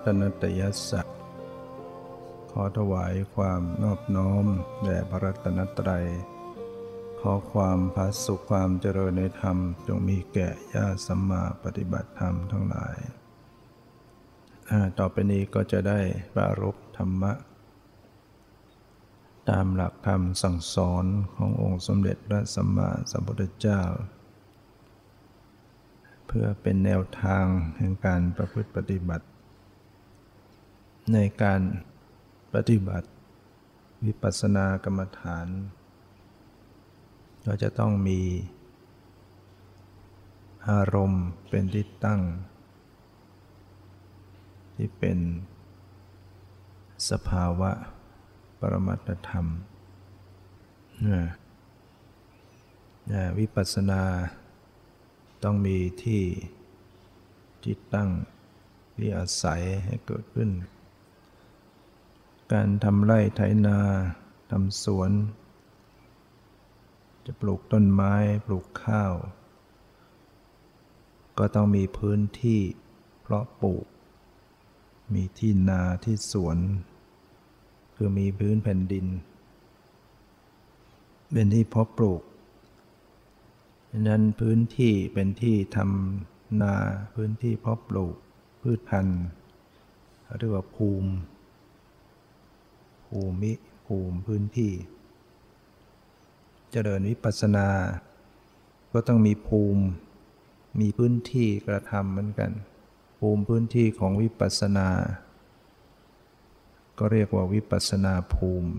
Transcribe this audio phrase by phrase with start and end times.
[0.00, 1.02] มัตนตยสสะ
[2.50, 4.44] ขอถวายความนอบน้อม
[4.82, 6.06] แด่พระรัตนตรัย
[7.20, 12.96] ขอความพาสุขความเจริญในธรรม จงมีแก่ญาติสัมมาปฏิบัติธรรมทั้งหลาย
[14.98, 16.00] ต่อไปนี้ก็จะได้
[16.34, 17.32] ปรารบธรรมะ
[19.50, 21.04] ตามหลักธรรมสั่งสอน
[21.36, 23.82] ขององค์สมเด็จพระสัมมาสัมพุทธเจ้า
[26.26, 27.46] เพื่อเป็นแนวทาง
[27.76, 29.26] แห่งการประพฤติปฏิบัติ
[31.12, 31.60] ในการ
[32.54, 33.08] ปฏิบัติ
[34.06, 35.46] วิปัสสนากรรมฐาน
[37.44, 38.20] เราจะต้องมี
[40.68, 42.20] อารมณ์เป็นที่ตั้ง
[44.76, 45.18] ที่เป็น
[47.10, 47.70] สภาวะ
[48.58, 49.46] ปรมัตธรรม
[53.38, 54.02] วิปัสสนา
[55.42, 56.22] ต้องมีที่
[57.64, 58.10] จิตตั้ง
[58.96, 60.50] ที่อาศัยให้เกิดขึ้น
[62.56, 63.78] การทำไร่ไถนา
[64.50, 65.10] ทำสวน
[67.26, 68.14] จะปลูกต้นไม้
[68.46, 69.12] ปลูกข้าว
[71.38, 72.60] ก็ต้องมีพื้นที่
[73.22, 73.86] เพราะปลูก
[75.14, 76.58] มีที่นาที่สวน
[77.94, 79.06] คือมีพื้นแผ่นดิน
[81.32, 82.22] เป็นที่เพาะปลูก
[83.90, 86.74] ดังนั้นพื้นที่เป็นที่ทำนา
[87.14, 88.16] พื้นที่เพาะปลูก
[88.62, 89.22] พืชพันธุ์
[90.38, 91.12] เรียกว่าภูมิ
[93.10, 93.52] ภูมิ
[93.86, 94.72] ภูมิพื้นที่
[96.70, 97.68] เจริญวิปัสสนา
[98.92, 99.82] ก็ต้องมีภูมิ
[100.80, 102.50] มีพื้นที่กระทำเหมือนกัน
[103.18, 104.88] ภูมิพื้นที่ของวิปัสสนา
[106.98, 108.70] ก็เรียกว่าวิปัสสนาภูมิ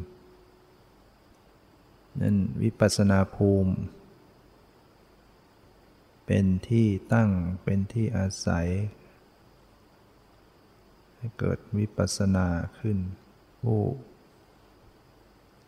[2.21, 3.71] นั่นวิปัสสนาภูมิ
[6.25, 7.29] เป็นที่ตั้ง
[7.63, 8.67] เป็นที่อาศัย
[11.17, 12.47] ให้เกิดวิปัสสนา
[12.79, 12.97] ขึ้น
[13.63, 13.81] ผู้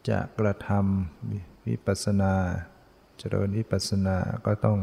[0.10, 2.34] จะกระทำวิปัสนา
[3.18, 4.80] เจริญวิปัสนาก็ต้อง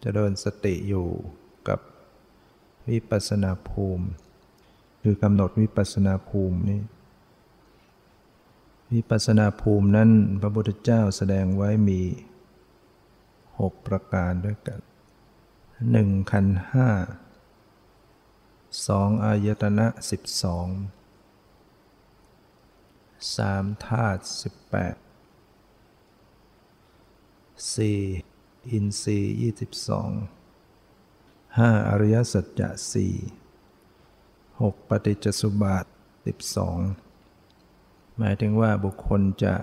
[0.00, 1.08] เจริญสติอยู่
[1.68, 1.80] กับ
[2.90, 4.06] วิปัสนาภูมิ
[5.02, 6.80] คือกำหนดวิปัสนาภูมินี้
[8.92, 10.10] วิปัสสนาภูมินั้น
[10.40, 12.00] พระพุทธเจ้าแสดงไว้มี
[13.60, 14.80] หกประการด้วยกัน
[15.90, 16.88] หนึ่งขันห้า
[18.86, 20.66] สองอายตนะสิบสอง
[23.36, 24.96] สามธาตุสิบแปด
[27.76, 28.00] สี่
[28.70, 30.10] อินทรีย์ยี่สิบสอง
[31.58, 33.14] ห้าอริยสัจจะสี่
[34.60, 35.84] หกปฏิจจสุบาท
[36.26, 36.78] สิบสอง
[38.18, 39.56] หมายถึงว่าบุคคลจะ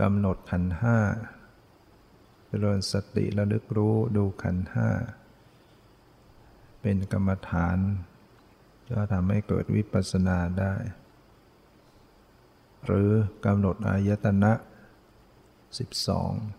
[0.00, 0.98] กำหนดขันห้า
[2.46, 4.88] เจริญสติระลึกรู้ดูขันห้า
[6.80, 7.78] เป็นกรรมฐาน
[8.90, 10.74] ก็ทำให้เกิดวิปัสสนาได้
[12.86, 13.10] หรือ
[13.46, 14.52] กำหนดอายตนะ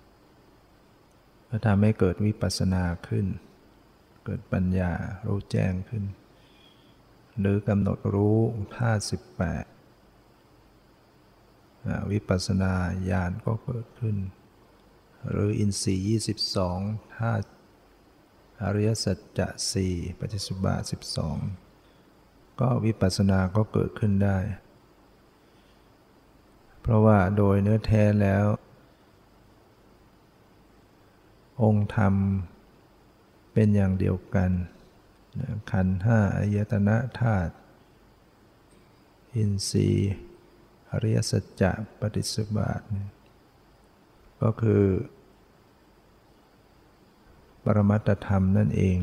[0.07, 3.25] 12 ก็ทำให้เกิดวิปัสสนาขึ้น
[4.25, 4.91] เกิดปัญญา
[5.27, 6.03] รู้แจ้งขึ้น
[7.39, 8.38] หรือกำหนดรู้
[8.75, 9.65] ท่าสิบแปด
[12.11, 12.73] วิปัสสนา
[13.09, 14.17] ญาณก็เกิดขึ้น
[15.29, 16.79] หรืออินทรีย์ยี่สิบสอง
[17.17, 17.47] ธาตุ
[18.63, 21.38] อริยสัจจะสี่ปฏิสุบาสิบสอง
[22.59, 24.38] ก็วิปัสสนาก็เกิดขึ้นได้
[26.87, 28.45] เพราะว่าโดยเนื้อแท้แล้ว
[31.63, 32.13] องค์ธรรม
[33.53, 34.51] เป็นอย่างเดียวกัน
[35.71, 37.53] ขันห้าอายตนะธาตุ
[39.35, 40.11] อินทรีย์
[40.91, 42.81] อริยสัจจะปฏิสุบาท
[44.41, 44.83] ก็คือ
[47.63, 49.00] ปรมัตธรรมนั่นเอง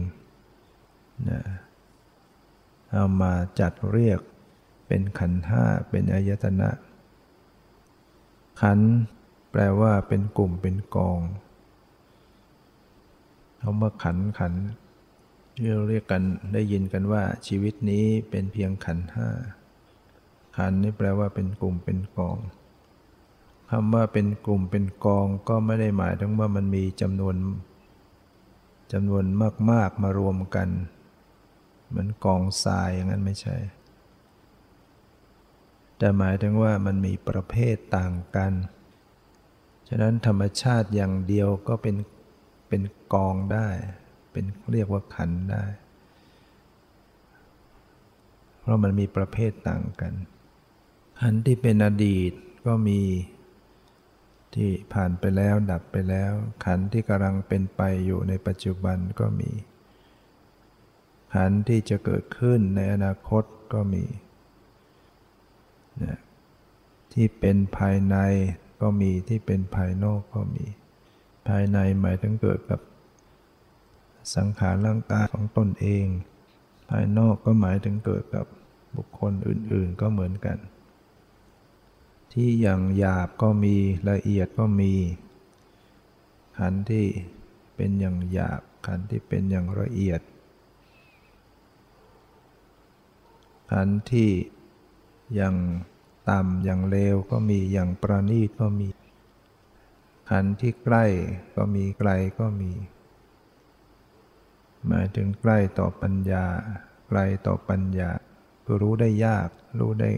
[1.31, 1.41] นะ
[2.93, 4.20] เอามาจัดเรียก
[4.87, 6.70] เป็นขันห้าเป็นอายตนะ
[8.61, 8.79] ขัน
[9.51, 11.21] แปลว่าเป็นกลุ่มเป็นกอง
[13.61, 14.55] คำว่าขันขัน
[15.56, 16.23] ที่เราเรียกกัน
[16.53, 19.29] ได้ยินกันว่าชีวิตนี้เป็นเพียงขันห้า
[20.56, 22.37] ขันนี่แปลว่าเป็นกลุ่มเป็นกอง
[23.71, 27.37] คำว่าเป็นกลุ่มเป็นกองก็ไม่ได้หมายถึงว่ามันมีจำนวน
[28.93, 29.25] จำนวน
[29.71, 30.69] มากๆมารวมกัน
[31.89, 33.57] เหมือนกองทรายอย่างนั้นไม่ใช่
[36.05, 38.53] แต่หมายถึงว่ามันมีประเภทต่างกัน
[39.89, 41.97] ฉะนั้นธรรมชาติอย่างเดียวก็เป็น
[42.69, 42.83] เป็น
[43.15, 43.69] กองได้
[44.33, 45.65] เป็นเรียกว่าขันได้
[48.61, 50.15] เพราะมันมีประเภทต่างกัน
[51.21, 52.33] ขันที่เป็นอดีต
[52.67, 53.00] ก็มี
[54.55, 56.33] ที่ผ่านไปแล้วดับไปแล้ว
[56.65, 59.50] ขันที่กำลังเป็นไปอยู่ในปัจจุบันก็มี
[61.35, 64.05] ขันที่จะเกิดขึ้นในอนาคตก็มี
[66.02, 66.19] นะ
[67.12, 68.17] ที่เป็นภายใน
[68.81, 70.64] ก็มีที่เป็นภายนอกก็มี
[71.49, 72.81] ภายในหมายถึงเกิดกับ
[74.37, 76.06] สังขารร่างกายของตนเอง
[76.91, 78.46] ภายนอกก็หมายถึงเกิดกับ
[78.96, 80.58] บุคคลอื่นๆก็เหมือนกัน
[82.32, 83.76] ที่อย่างหยาบก็มี
[84.11, 84.93] ละเอียดก็มี
[86.58, 87.06] ขันที่
[87.76, 90.20] เป็นอย่างหยาบขันที่เป็นอย่างละเอียด
[93.73, 94.31] ขันที่
[95.35, 95.57] อย่าง
[96.31, 98.89] ต่ำอย่างเลวก็มีอย่างประณีตก็มี
[100.31, 101.05] ขันที่ใกล้
[101.57, 102.73] ก็มีไกลก็มี
[104.87, 106.45] หมายถึงใกล้ต่อปัญญา
[107.09, 108.11] ไกลต่อปัญญา
[108.67, 109.49] ก็รู้ได้ยาก
[109.81, 110.11] รู้ได้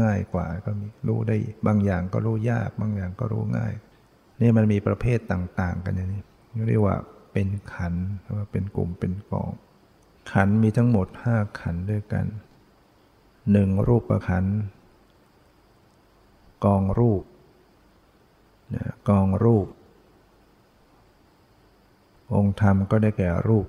[0.00, 1.36] ง่ายกว่าก็มี รู้ได้
[1.66, 3.72] บางอย่างก็รู้ยาก บางอย่างก็รู้ง่าย
[4.40, 6.22] นี่มันมีประเภทต่าง ๆ กันอย่างนี้
[6.68, 6.96] เรียกว่า
[7.32, 7.94] เป็นขัน
[8.36, 9.50] ว่าเป็นกลุ่มเป็นกอง
[10.32, 12.26] ขันมีทั้งหมดห้าขันด้วยกัน
[13.52, 14.44] หนึ่งรูปประขัน
[16.64, 17.22] กองรูป
[18.74, 19.66] นะกองรูป
[22.34, 23.66] องค์ธรรมก็ได้แก่รูป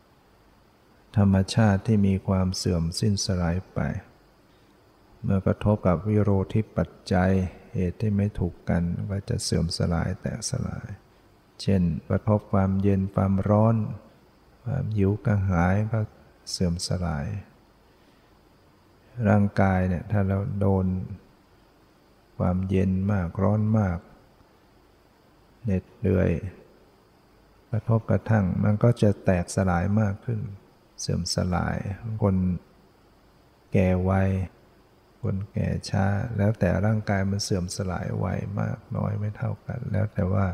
[0.00, 3.80] 28 ธรรมชาติที่มีความเสื่อมสิ้นสลายไป
[5.22, 7.32] เมื่อกระทบกับวิโรธิปัจจัย
[7.74, 10.88] เหตุที่ไม่ถูกกันก็จะเสื่อมสลายแตกสลาย
[11.62, 13.76] เช่นกระทบความเย็นความร้อน
[14.64, 16.00] ความหิวกระหายก็
[16.50, 17.26] เสื่อมสลาย
[19.28, 20.86] ร่างกายเนี่ยถ้าเราโดน
[22.38, 23.98] ความเย็นมากร้อนมาก
[25.64, 26.30] เหน็ดเหนื่อย
[27.70, 30.40] กระทบกระทั่งมันก็จะแตกสลายมากขึ้น
[31.00, 31.76] เสื่อมสลาย
[32.22, 32.36] คน
[33.72, 34.30] แก่วัย
[35.22, 38.26] คนแก่ช้า แล้วแต่ร่างกายมันเสื่อมสลายไว
[38.60, 40.46] มากน้อยไม่เท่ากัน แล้วแต่ว่า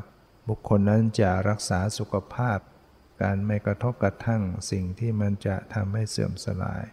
[0.49, 2.58] บุคคลนั้นจะรักษาสุขภาพ
[3.23, 6.85] การไม่กระทบกระทั่งสิ่งที่มันจะทำให้เสื่อมสลาย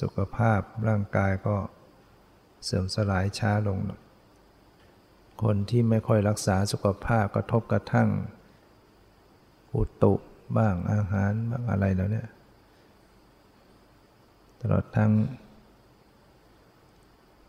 [0.00, 1.56] สุขภาพร่างกายก็
[2.64, 3.78] เสื่อมสลายช้าลง
[5.42, 8.08] คนที่ไม่ค่อยรักษาสุขภาพกระทบกระทั่ง
[9.74, 10.14] อุตุ
[10.56, 12.28] บ้างอาหารบ้างอะไรแล้วเนี่ย
[14.60, 15.12] ตลอดทั้ง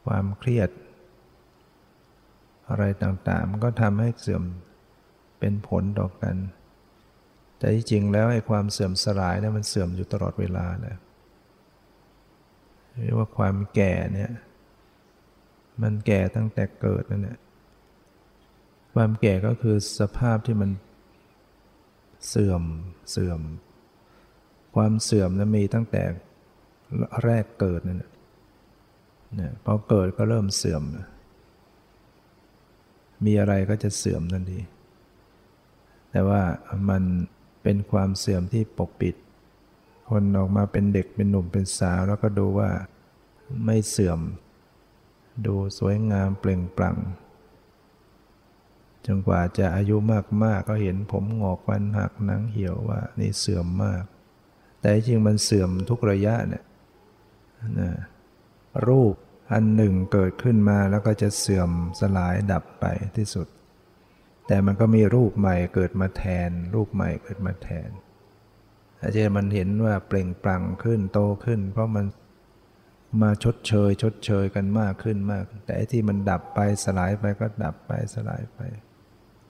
[0.06, 0.70] ความเครียด
[2.70, 4.44] อะไรต่างๆ มันก็ทำให้เสื่อม
[5.40, 6.36] เป็นผลต่อกัน
[7.58, 10.96] แต่ที่จริงแล้วไอ้ความเสื่อมสลายเนี่ยมันเสื่อมอยู่ตลอดเวลาเลย
[13.02, 14.32] เรียกว่าความแก่เนี่ย
[15.82, 17.40] มันแก่ตั้งแต่เกิดนั่นแหละ
[18.94, 20.72] ความแก่ก็คือสภาพที่มัน
[22.28, 22.64] เสื่อม
[23.12, 23.42] เสื่อม
[24.76, 26.04] ความเสื่อมนั้นมีตั้งแต่
[27.24, 28.12] แรกเกิดนั่นแหละ
[29.66, 30.84] พอเกิดก็เริ่มเสื่อม
[33.26, 34.60] มีอะไรก็จะเสื่อมทันที
[36.12, 36.42] แต่ว่า
[36.90, 37.04] มัน
[37.64, 39.16] เป็นความเสื่อมที่ปกปิด
[40.10, 42.70] คนออกมาเป็นเด็กเป็นหนุ่มเป็นสาว แล้วก็ดูว่า
[43.66, 44.20] ไม่เสื่อม
[45.46, 46.98] ดูสวยงามเปล่งปลั่ง
[49.06, 49.96] จนกว่าจะอายุ
[50.44, 54.04] มากๆ ก็เห็นผมงอกฟันหักหนังเหี่ยวว่านี่เสื่อมมาก
[54.80, 56.64] แต่จริงมันเสื่อมทุกระยะเนี่ย
[57.80, 57.92] นะ
[58.88, 59.16] รูป
[59.52, 61.70] อันหนึ่งเกิดขึ้นมาแล้วก็จะเสื่อม
[62.00, 62.86] สลายดับไป
[63.18, 63.48] ที่สุด
[64.48, 67.90] แต่มันก็มีรูปใหม่เกิดมาแทน รูปใหม่เกิดมาแทน
[69.04, 72.06] อาจารย์มันเห็นว่าเปล่งปลั่งขึ้นโตขึ้น เพราะมัน
[73.22, 78.60] มาชดเชย ชดเชยกันมากขึ้นมาก แต่ที่มันดับไปสลายไปก็ดับไปสลายไป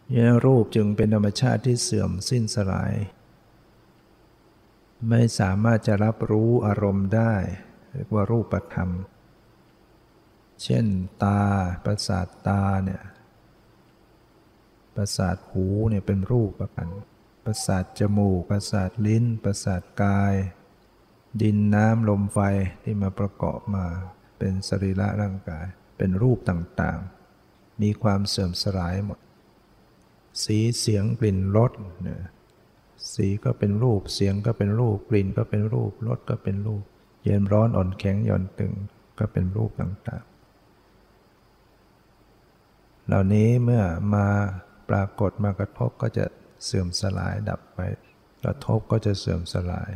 [0.10, 2.94] เนี่ยรูปจึงเป็นธรรมชาติที่เสื่อมสิ้นสลาย
[5.10, 7.34] ไม่สามารถจะรับรู้อารมณ์ได้
[7.92, 8.90] เรียกว่ารูปธรรม
[10.64, 10.86] เช่น
[11.24, 11.42] ตา
[11.86, 13.04] ประสาทตาเนี่ย
[14.96, 16.88] ประสาทหูเนี่ยเป็นรูปประกัน
[17.46, 20.34] ประสาทจมูก ประสาทลิ้น ประสาทกาย
[21.42, 22.40] ดินน้ำลมไฟ
[22.84, 23.86] ที่มาประกอบมา
[24.38, 25.66] เป็นสรีระร่างกาย
[25.98, 29.20] เป็นรูปต่างๆ มีความเสื่อมสลายหมด
[30.44, 31.72] สีเสียงกลิ่นรส
[32.04, 32.22] เนี่ย
[33.14, 36.84] สีก็เป็นรูปเสียงก็เป็นรูปกลิ่นก็เป็นรูปรสก็เป็นรูป
[37.24, 38.74] เย็นร้อนอ่อนแข็งหย่อนตึง
[39.20, 40.34] ก็เป็นรูปต่างๆ
[43.08, 43.84] เหล่านี้เมื่อ
[44.14, 44.28] มา
[44.90, 46.26] ปรากฏมากระทบก็จะ
[46.66, 47.80] เสื่อมสลายดับไป
[48.44, 49.92] กระทบก็จะเสื่อมสลาย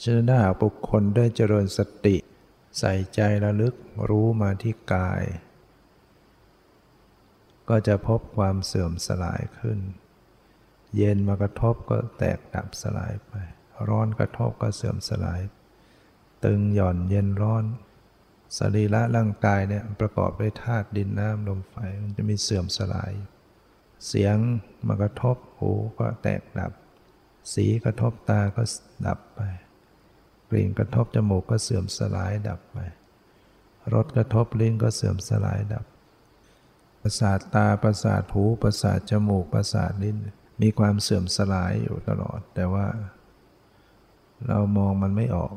[0.00, 2.16] ฉะนั้นถ้าบุคคลได้เจริญสติ
[2.78, 3.74] ใส่ใจระลึก
[4.08, 5.22] รู้มาที่กาย
[7.68, 9.78] ก็จะพบความเสื่อมสลายขึ้น
[10.96, 13.32] เย็นมากระทบก็แตกดับสลายไป
[13.88, 15.40] ร้อนกระทบก็เสื่อมสลาย
[16.44, 17.64] ตึงหย่อนเย็นร้อน
[18.58, 23.12] สรีระร่างกายเนี่ยประกอบด้วยธาตุดินน้ำลมไฟมันจะมีเสื่อมสลาย
[24.06, 24.36] เสียง
[24.86, 26.72] มากระทบหูก็แตกดับ
[27.54, 28.62] สีกระทบตาก็
[29.06, 29.40] ดับไป
[30.50, 32.78] กลิ่นกระทบจมูกก็เสื่อมสลายดับไป
[33.94, 35.84] รสกระทบลิ้นก็เสื่อมสลายดับ
[37.00, 40.16] ประสาทตาประสาทหูประสาทจมูกประสาทลิ้น
[40.62, 42.86] มีความเสื่อมสลายอยู่ตลอด แต่ว่า
[44.48, 45.54] เรามองมันไม่ออก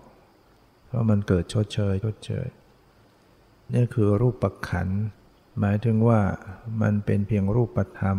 [0.86, 2.48] เพราะมันเกิดชดเชยชดเชย
[3.74, 4.88] นี่คือรูปประขัน
[5.60, 6.22] หมายถึงว่า
[6.82, 8.18] มันเป็นเพียงรูปธรรม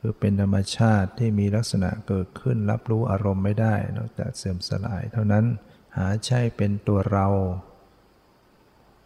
[0.00, 5.44] คือเป็นธรรมชาติที่มีลักษณะเกิดขึ้นรับรู้อารมณ์ไม่ได้ นอกจากเสื่อมสลาย เท่านั้น
[5.96, 7.26] หาใช่เป็นตัวเรา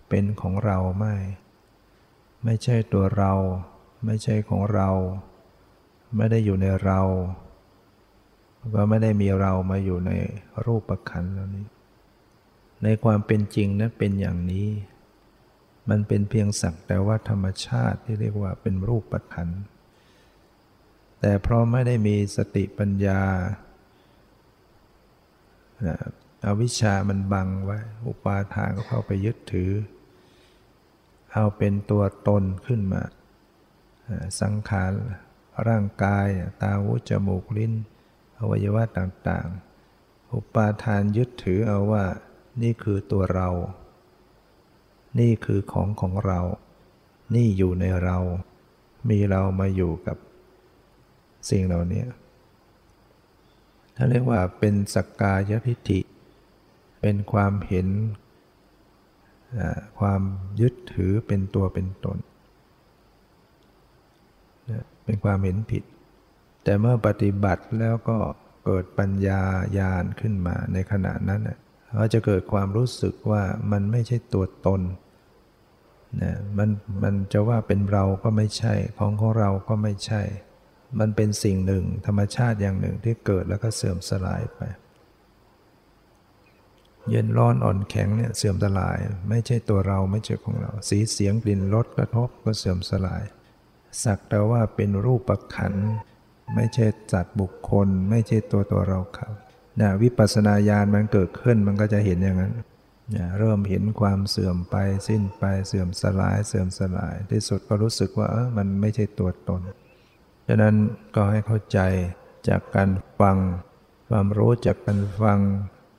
[0.09, 1.15] เป็นของเราไม่
[2.45, 3.33] ไม่ใช่ตัวเรา
[4.05, 4.89] ไม่ใช่ของเรา
[6.17, 7.01] ไม่ได้อยู่ในเรา
[8.75, 10.13] ก็ไม่ได้มีเรามาอยู่ใน
[10.65, 11.67] รูปประขันเหล่านี้
[12.83, 14.69] ในความเป็นจริงนะเป็นอย่างนี้
[15.89, 19.49] มันเป็นเพียงสักแต่ว่าธรรมชาติที่เรียกว่าเป็นรูปปัขัน
[21.21, 23.23] แต่เพราะไม่ได้มีสติปัญญา
[26.45, 29.71] อาวิชามันบังไว้ อุปาทานก็เข้าไปยึดถือ
[31.33, 33.03] เอาเป็นตัวตนขึ้นมา
[34.41, 34.93] สังขาร
[35.69, 36.27] ร่างกาย
[36.63, 37.73] ตาหูจมูกลิ้น
[38.39, 42.05] อวัยวะต่างๆ อุปาทานยึดถือเอาว่า
[42.63, 43.49] นี่คือตัวเรา
[45.19, 46.41] นี่คือของของเรา
[47.35, 48.17] นี่อยู่ในเรา
[49.11, 50.17] มีเรามาอยู่กับ
[51.51, 52.05] สิ่งเหล่านี้
[53.97, 56.01] ถ้าเรียกว่าเป็นสักกายทิฏฐิ
[57.01, 57.89] เป็นความเห็น
[59.99, 60.23] ความ
[60.61, 62.19] ยึดถือเป็นตัวเป็นตน
[65.05, 65.83] เป็นความเห็นผิด
[66.65, 68.19] แต่เมื่อปฏิบัติแล้วก็
[68.65, 69.43] เกิดปัญญา
[69.79, 71.41] ญาณขึ้นมาในขณะนั้น
[71.95, 73.43] เขาจะเกิดความรู้สึกว่า
[73.73, 74.81] มันไม่ใช่ตัวตน
[76.23, 76.71] นะมัน
[77.03, 80.23] มันจะว่าเป็นเราก็ไม่ใช่ ของของเราก็ไม่ใช่
[81.01, 84.61] มันเป็นสิ่งหนึ่ง ธรรมชาติอย่างหนึ่งที่เกิดแล้วก็เสื่อมสลายไป
[87.11, 93.23] เย็นร้อนอ่อนแข็งเนี่ยเสื่อมสลาย ไม่ใช่ตัวเราไม่ใช่ของเรา สีเสียงกลิ่นรสกระทบก็เสื่อมสลาย
[94.05, 95.75] สักแต่ว่าเป็นรูปประขัน
[96.55, 99.29] ไม่ใช่จัดบุคคล ไม่ใช่ตัวตัวเราเขา
[99.81, 102.53] นะวิปัสสนาญาณมันเกิดขึ้นมันก็จะเห็นอย่างนั้น
[103.39, 104.77] เริ่มเห็นความเสื่อมไป
[105.09, 109.61] สิ้นไปเสื่อมสลายเสื่อมสลาย ที่สุดก็รู้สึกว่าเออมันไม่ใช่ตัวตน
[110.49, 110.75] ฉะนั้น
[111.15, 111.79] ก็ให้เข้าใจ
[112.49, 113.37] จากการฟัง
[114.09, 115.39] ความรู้จากการฟัง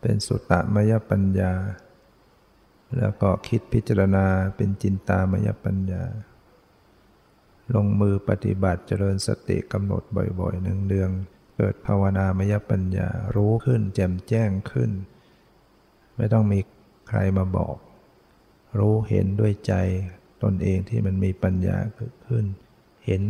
[0.02, 1.54] เป็นสุตตมยปัญญา
[2.98, 4.26] แล้วก็คิดพิจารณา
[4.58, 6.04] เป็นจินตามยปัญญา
[7.76, 10.04] ลงมือปฏิบัติเจริญสติกำหนด
[10.40, 11.10] บ่อยๆหนึ่งเดือง
[11.62, 14.92] กิดภาวนามยปัญญารู้ขึ้น แจ่มแจ้งขึ้น
[16.18, 16.60] ไม่ต้องมี
[17.10, 17.78] ใครมาบอก
[18.80, 19.74] รู้เห็นด้วยใจ
[20.44, 22.46] ตนเองที่มันมีปัญญาเกิดขึ้น
[23.06, 23.24] เห็น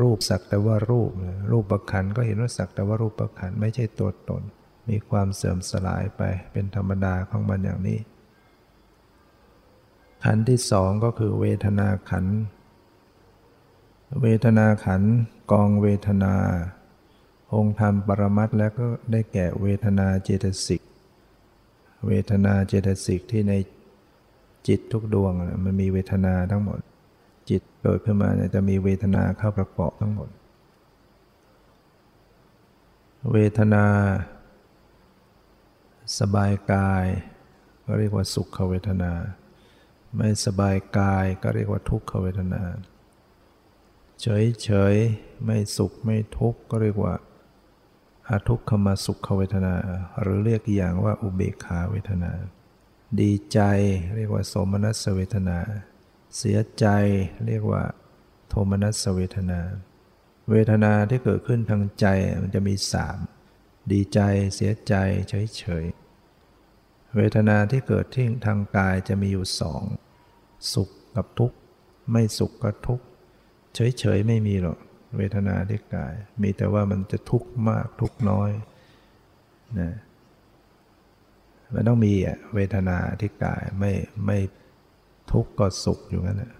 [0.00, 1.10] รูปสักแต่ว่ารูป
[1.50, 4.42] รูปประคันก็เห็นว่าสักแต่ว่ารูปประคันไม่ใช่ตัวตน
[4.88, 7.98] มีความเสื่อมสลายไปเป็นธรรมดาของมันอย่างนี้
[10.24, 12.26] ขันที่สองก็คือเวทนาขัน
[14.22, 15.02] เวทนาขัน
[15.52, 16.34] กองเวทนา
[17.54, 20.82] องค์ธรรมปรมัตแล้วก็ได้แก่เวทนาเจตสิก
[22.06, 23.54] เวทนาเจตสิกที่ใน
[24.68, 25.32] จิตทุกดวง
[25.64, 26.80] มันมีเวทนาทั้งหมด
[27.50, 30.30] จิตเกิดขึ้นมาจะมีเวทนาเข้าประกอบทั้งหมด
[33.32, 33.84] เวทนา
[36.18, 37.06] สบายกาย
[37.84, 39.12] ก็เรียกว่าสุขเวทนา
[40.16, 42.62] ไม่สบายกายก็เรียกว่าทุกขเวทนา
[44.22, 44.94] เฉยเฉย
[45.44, 47.14] ไม่สุขไม่ทุกข์ก็เรียกว่า
[48.28, 49.74] อาทุกขมาสุขเวทนา
[50.20, 52.32] หรือเรียกอย่างว่าอุเบกขาเวทนา
[53.20, 53.60] ดีใจ
[54.16, 55.58] เรียกว่าโสมนัสเวทนา
[56.36, 56.86] เสียใจ
[57.46, 57.82] เรียกว่า
[58.48, 59.60] โทมนัสเวทนา
[60.50, 62.06] เวทนาที่เกิดขึ้นทางใจ
[62.42, 63.18] มันจะมีสาม
[63.92, 64.20] ดีใจ
[64.54, 64.94] เสียใจ
[65.28, 65.84] เฉยเฉย
[67.16, 69.82] เวทนาที่เกิดที่ทางกายจะมีอยู่สอง
[70.72, 71.56] สุขกับทุกข์
[72.10, 73.04] ไม่สุขก็ทุกข์
[73.74, 74.78] เฉยเฉยไม่มีหรอก
[75.16, 78.50] เวทนาที่กาย มีแต่ว่ามันจะทุกข์มากทุกข์น้อย
[79.80, 79.92] นะ
[81.74, 83.92] มันต้องมีอะเวทนาที่กายไม่
[84.26, 84.38] ไม่
[85.32, 86.52] ทุกข์ก็สุขอยู่งั้นนะ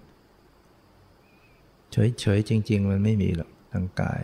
[1.93, 4.23] เฉยเฉยจริง ๆ มันไม่มีหรอกทางกาย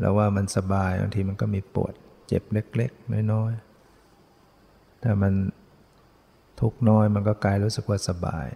[0.00, 1.94] แล้วว่ามันสบายบางทีมันก็มีปวด
[2.26, 5.32] เจ็บเล็ก ๆ น้อยๆถ้ามัน
[6.60, 8.46] ทุกน้อยมันก็กายรู้สึกว่าสบาย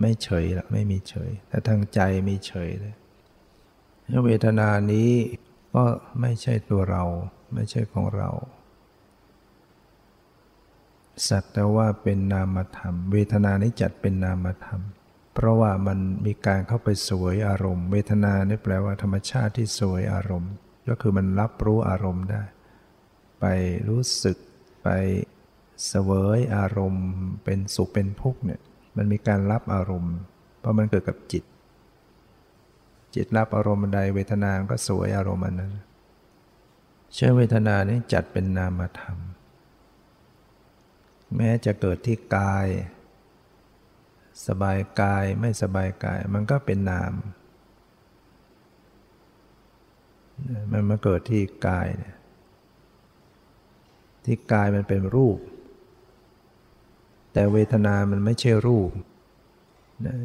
[0.00, 2.94] ไม่เฉยละไม่มีเฉย แต่ทางใจมีเฉยเลย
[4.24, 5.10] เวทนานี้
[5.74, 5.84] ก็
[6.20, 7.04] ไม่ใช่ตัวเรา
[7.54, 8.30] ไม่ใช่ของเรา
[11.28, 14.80] สักแต่ว่าเป็นนามธรรม เวทนานี้จัดเป็นนามธรรม
[15.34, 20.52] เพราะว่ามันมีการเข้าไปสวยอารมณ์ เวทนานี่แปลว่าธรรมชาติที่สวยอารมณ์
[20.88, 22.42] ก็คือมันรับรู้อารมณ์ได้
[23.40, 23.44] ไป
[23.88, 24.36] รู้สึก
[24.82, 24.88] ไป
[25.88, 27.06] เสวยอารมณ์
[27.44, 28.60] เป็นสุขเป็นทุกข์เนี่ย
[28.96, 30.16] มันมีการรับอารมณ์
[30.60, 31.44] เพราะมันเกิดกับจิต
[33.14, 35.72] จิตรับอารมณ์ใดเวทนาก็สวยอารมณ์นั้น
[37.14, 39.18] เชื่อเวทนานี้จัดเป็นนามธรรม
[41.36, 42.66] แม้จะเกิดที่กาย
[44.46, 47.12] สบายกายไม่สบายกายมันก็เป็นนาม
[50.72, 52.16] มันมาเกิดที่กายเนี่ย
[54.24, 55.38] ที่กายมันเป็นรูป
[57.34, 58.90] แต่เวทนามันไม่ใช่รูป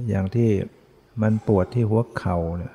[0.10, 0.50] อย่างที่
[1.22, 2.74] มันปวดที่หัวเข่าเนี่ย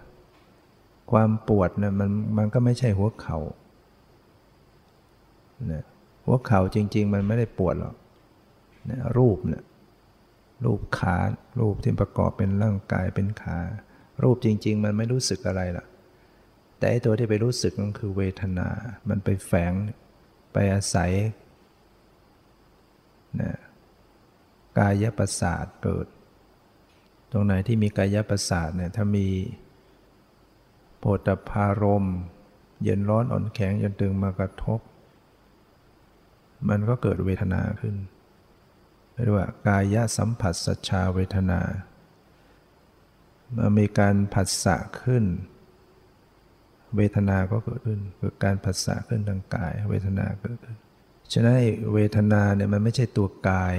[1.10, 3.38] ความปวดเนี่ยมันมันก็ไม่ใช่หัวเข่า
[5.72, 5.84] นะ
[6.24, 7.94] หัวเข่าจริง ๆ มันไม่ได้ปวดหรอก
[8.90, 9.62] นะรูปเนี่ย
[10.64, 11.16] รูปขา
[11.60, 13.58] รูปที่ประกอบเป็นร่างกายเป็นขา
[14.22, 15.86] รูปจริง ๆ มันไม่รู้สึกอะไรหรอก
[16.78, 18.68] แต่ตัวที่ไปรู้สึกมันคือเวทนา
[19.08, 19.72] มันไปแฝง
[20.52, 21.12] ไปอาศัย
[23.40, 23.52] นะ
[24.78, 26.06] กายประสาทเกิด
[27.32, 29.28] ตรงไหนที่มีกายประสาทเนี่ยถ้ามี
[30.98, 32.06] โพธพารม
[32.82, 34.80] เย็นร้อนอ่อนแข็งจนตึงมากระทบ
[36.68, 37.96] มันก็เกิดเวทนาขึ้น
[39.12, 41.60] เรียกว่ากายสัมผัสสัชชาเวทนา
[43.52, 45.24] เมื่อมีการผัสสะขึ้น
[46.96, 50.76] เวทนาก็เกิดขึ้นคือการผัสสะขึ้นทางกาย เวทนาเกิดขึ้น
[51.32, 51.56] ฉะนั้น
[51.94, 53.74] เวทนาเนี่ยมันไม่ใช่ตัวกาย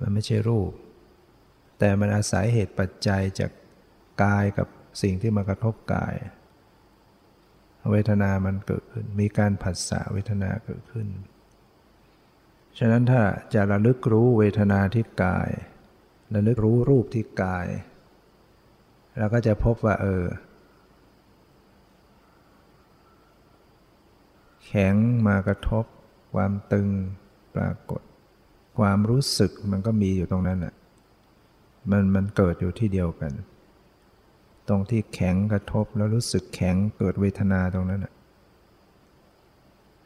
[0.00, 0.72] มันไม่ใช่รูป
[1.78, 3.50] แต่มันอาศัยเหตุปัจจัยจาก
[4.22, 4.68] กายกับ
[5.02, 6.14] สิ่งที่มากระทบกาย
[7.90, 11.08] เวทนามันเกิดขึ้น มีการผัสสะเวทนาเกิดขึ้น
[12.78, 13.22] ฉะนั้นถ้า
[13.54, 15.50] จะระลึกรู้เวทนาที่กาย
[16.34, 17.66] ระลึกรู้รูปที่กาย
[19.18, 20.24] เราก็จะพบว่าเออ
[24.64, 24.94] แข็ง
[25.26, 25.84] มากระทบ
[26.34, 26.88] ความตึง
[27.54, 28.02] ปรากฏ
[28.78, 30.74] ความรู้สึกมันก็มีอยู่ตรงนั้นอะ
[31.90, 33.32] มันมันเกิดอยู่ที่เดียวกัน
[34.68, 38.14] ตรงที่แข็งกระทบแล้วรู้สึกแข็งเกิดเวทนาตรงนั้นอะ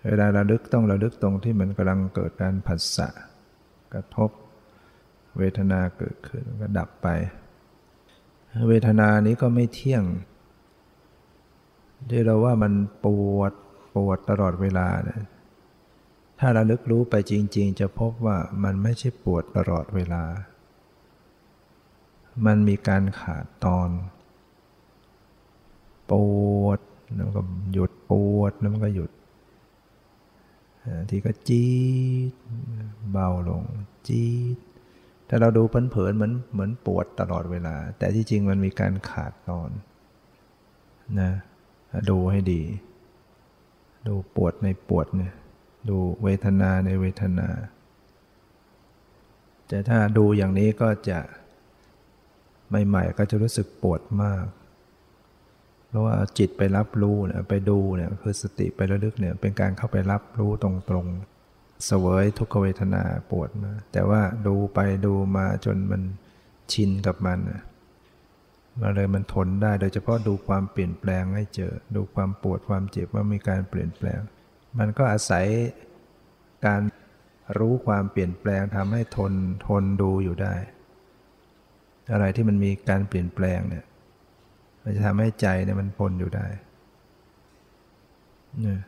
[0.06, 3.08] เวลาระลึกต้องระลึกตรงที่มันกำลังเกิดการผัสสะ
[3.94, 4.30] กระทบ
[5.38, 7.08] เวทนาเกิดขึ้นก็ดับไป
[8.68, 10.04] เวทนานี้ก็ไม่เที่ยง
[12.10, 12.72] ที่เราว่ามัน
[13.04, 13.06] ป
[13.36, 13.52] วด
[13.94, 15.22] ปวดตลอดเวลาเนะ
[16.44, 20.24] ถ้าเราลึกรู้ไปจริง ๆ จะพบว่ามันไม่ใช่ปวดตลอดเวลา
[22.46, 23.88] มันมีการขาดตอน
[26.10, 26.12] ป
[26.62, 26.80] วด
[27.14, 29.10] แล้วก็หยุดปวดแล้วมันก็หยุด
[31.08, 31.72] ทีก็จี๊
[32.30, 32.32] ด
[33.12, 33.64] เบาลง
[34.06, 34.56] จี๊ด
[35.28, 39.70] ถ้าเราดูเผินๆเหมือนเหมือนปวดตลอดเวลา แต่ที่จริงมันมีการขาดตอน
[41.20, 41.30] นะ
[42.10, 42.62] ดูให้ดี
[44.06, 45.34] ดูปวดในปวดเนี่ย
[45.88, 47.48] ดูเวทนาในเวทนา
[49.68, 51.18] แต่ถ้าดูอย่างนี้ก็จะ
[52.88, 54.44] ใหม่ๆก็จะรู้สึกปวดมาก
[55.88, 60.70] เพราะว่าจิตไปรับรู้เนี่ยไปดูเนี่ยคือสติไประลึกเนี่ยเป็นการเข้าไปรับรู้ตร
[61.04, 66.02] งๆ เสวยทุกขเวทนาปวดมา แต่ว่าดูไปดูมาจนมัน
[66.72, 67.38] ชินกับมัน
[68.80, 74.20] มาเลยมันทนได้โดยเฉพาะดูความเปลี่ยนแปลงให้เจอ ดูความปวดความเจ็บว่ามีการเปลี่ยนแปลง
[74.78, 75.46] มันก็อาศัย
[76.66, 76.80] การ
[77.58, 79.32] รู้ความเปลี่ยนแปลงทำให้ทน
[79.66, 80.54] ทนดูอยู่ได้
[82.12, 83.84] อะไรที่มันมีการเปลี่ยนแปลงเนี่ย
[84.82, 86.46] มันจะทำให้ใจเนี่ยมันทนอยู่ได้
[88.60, 88.80] เนี่ย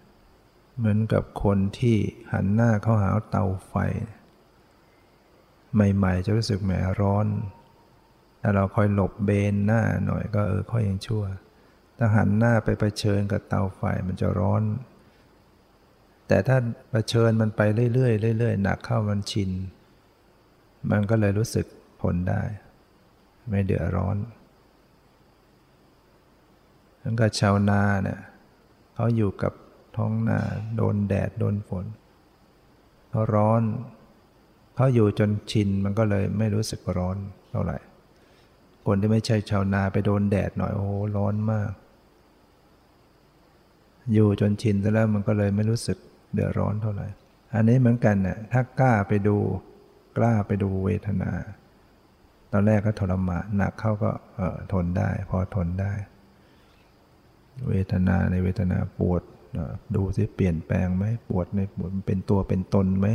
[0.78, 1.96] เหมือนกับคนที่
[2.32, 3.74] หันหน้าเข้าหาเตาไฟ
[5.74, 7.26] ใหม่ๆ จะรู้สึกแหมร้อน
[8.40, 11.24] ถ้าเราคอยหลบเบนหน้าหน่อยก็เออค่อยยังชั่ว
[11.98, 14.62] ถ้าหันหน้าไปไปเชิญกับเตาไฟมันจะร้อน
[16.28, 16.56] แต่ถ้า
[16.90, 17.60] ไปเชิญมันไป
[17.94, 19.50] เรื่อยๆเรื่อยๆหนักเข้ามันชิน
[20.90, 21.66] มันก็เลยรู้สึก
[22.00, 22.42] ทนได้
[23.48, 24.16] ไม่เดือดร้อน
[27.02, 28.20] ทั้งกับชาวนาเนี่ย
[28.94, 29.52] เขาอยู่กับ
[29.96, 30.40] ท้องนา
[30.76, 31.84] โดนแดดโดนฝน
[33.10, 33.62] เขาร้อน
[34.74, 37.16] เขาอยู่จนชินมันก็เลยไม่รู้สึกร้อน
[37.50, 37.78] เท่าไหร่
[38.86, 41.70] คนที่ไม่ใช่ชาวนาไปโดนแดดหน่อยโอ้ร้อนมาก
[44.12, 45.98] อยู่จนชินแล้วมันก็เลยไม่รู้สึก
[46.34, 47.06] เดือดร้อนเท่าไหร่
[47.54, 49.36] อันนี้เหมือนกันน่ะถ้ากล้าไปดู
[50.18, 51.32] กล้าไปดูเวทนา
[52.52, 54.10] ตอนแรกก็ทรมานหนักเข้าก็
[54.72, 55.92] ทนได้ พอทนได้
[57.68, 59.22] เวทนาในเวทนาปวด
[59.94, 63.06] ดูสิเปลี่ยนแปลงไหมปวดในปวดเป็นตัวเป็นตนไหม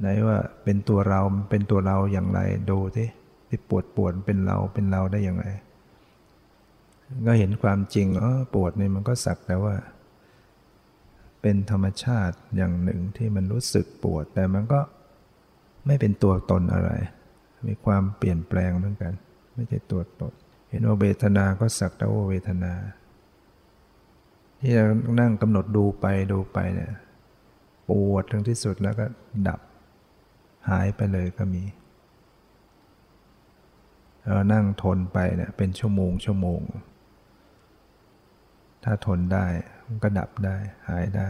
[0.00, 2.40] ไหนว่าเป็นตัวเราเป็นตัวเราอย่างไร
[2.70, 3.08] ดูที่
[3.48, 5.46] ที่ปวดปวดเป็นเราเป็นเราได้อย่างไร
[7.26, 9.74] ก็เห็นความจริงอ๋อปวดนี่มันก็สักแต่ว่า
[11.42, 14.80] เป็นธรรมชาติอย่างหนึ่งที่มันรู้สึกปวด แต่มันก็
[15.86, 16.90] ไม่เป็นตัวตนอะไร
[17.68, 19.12] มีความเปลี่ยนแปลงเหมือนกัน
[19.54, 20.32] ไม่ใช่ตัวตน
[20.68, 22.72] เห็นว่าเวทนาก็สักแต่ว่าเวทนา
[24.60, 26.92] ที่เรานั่งกำหนดดูไปดูไปเนี่ย
[27.88, 29.06] ปวดถึงที่สุดแล้วก็
[29.48, 29.60] ดับ
[30.68, 31.64] หายไปเลยก็มี
[34.32, 36.60] เรานั่งทนไปเนี่ยเป็นชั่วโมงชั่วโมง
[38.84, 39.46] ถ้าทนได้
[39.86, 40.56] มันก็ดับได้
[40.88, 41.28] หายได้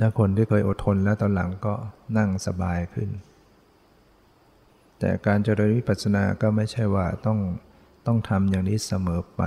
[0.00, 1.74] ถ้าคนที่เคยอดทนแล้วตอนหลังก็
[2.18, 3.10] นั่งสบายขึ้น
[4.98, 7.38] แต่การเจริญวิปัสสนาก็ไม่ใช่ว่าต้อง
[8.06, 9.42] ต้องทำอย่างนี้เสมอไป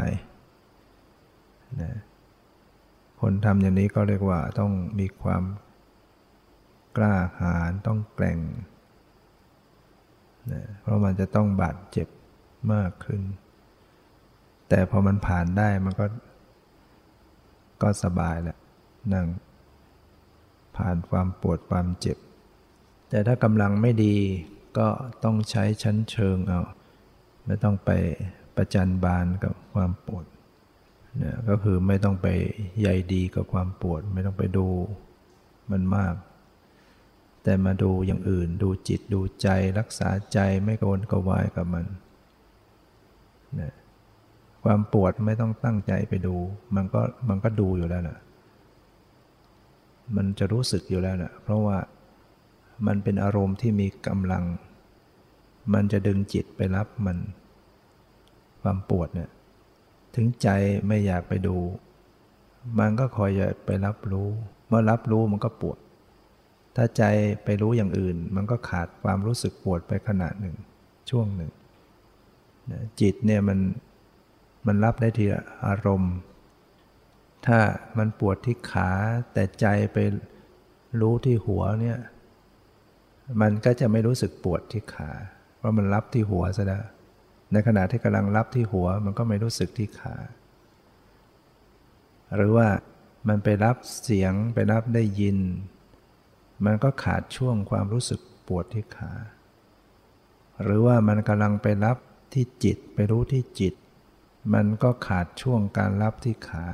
[1.82, 1.94] นะ
[3.22, 5.44] คนทำอย่างนี้ก็เรียกว่าต้องมีความ
[6.98, 8.40] กล้าหาญต้องแกร่ง
[10.52, 12.08] นะเพราะมันจะต้องบาดเจ็บ
[12.74, 13.22] มากขึ้น
[14.70, 16.06] แต่พอมันผ่านได้มันก็
[17.82, 18.58] ก็สบายแหละ
[19.14, 19.28] นั่ง
[20.78, 22.18] ผ่านความปวดความเจ็บ
[23.10, 24.16] แต่ถ้ากำลังไม่ดี
[24.78, 24.88] ก็
[25.24, 26.62] ต้องใช้ชั้นเชิงเอา
[27.46, 27.92] ไม่ต้องไป
[28.56, 30.26] ประจันบานกับความปวด
[31.24, 32.28] นะก็คือไม่ต้องไป
[32.82, 34.68] ใยดีกับความปวด ไม่ต้องไปดู
[35.72, 36.16] มันมาก
[37.44, 39.48] แต่มาดูอย่างอื่น ดูจิตดูใจ
[39.80, 41.86] รักษาใจไม่กวนกวายกับมัน
[43.60, 43.74] นะ
[44.70, 46.36] ความปวดไม่ต้องตั้งใจไปดู
[46.76, 48.18] มันก็มันก็ดูอยู่แล้วนะ
[50.16, 51.78] มันจะรู้สึกอยู่แล้วนะเพราะว่า
[52.88, 54.44] มันเป็นอารมณ์ที่มีกำลัง
[55.74, 57.18] มันจะดึงจิตไปรับมัน
[58.62, 59.30] ความปวดเนี่ย
[60.16, 60.48] ถึงใจ
[60.88, 61.58] ไม่อยากไปดู
[62.80, 64.28] มันก็คอยจะไปรับรู้
[64.68, 65.78] เมื่อรับรู้มันก็ปวด
[66.76, 67.04] ถ้าใจ
[67.44, 70.56] ไปรู้อย่างอื่น มันก็ขาดความรู้สึกปวดไปขณะหนึ่ง
[71.10, 71.52] ช่วงหนึ่ง
[73.02, 73.60] จิตเนี่ยมัน
[74.68, 76.16] มันรับได้ทีละอารมณ์
[77.46, 77.60] ถ้า
[77.98, 78.90] มันปวดที่ขา
[79.34, 79.98] แต่ใจไป
[81.02, 82.00] รู้ที่หัวเนี่ย
[83.42, 85.12] มันก็จะไม่รู้สึกปวดที่ขา
[85.58, 86.86] เพราะมันรับที่หัวซะแล้ว
[87.52, 90.16] ในขณะที่กำลังรับที่หัวมันก็ไม่รู้สึกที่ขา
[92.36, 92.68] หรือว่า
[93.28, 95.38] มันไปรับเสียงไปรับได้ยิน
[96.66, 99.12] มันก็ขาดช่วงความรู้สึกปวดที่ขา
[100.64, 101.98] หรือว่ามันกำลังไปรับ
[102.34, 103.74] ที่จิตไปรู้ที่จิต
[104.54, 106.66] มันก็ขาดช่วงการรับที่ขา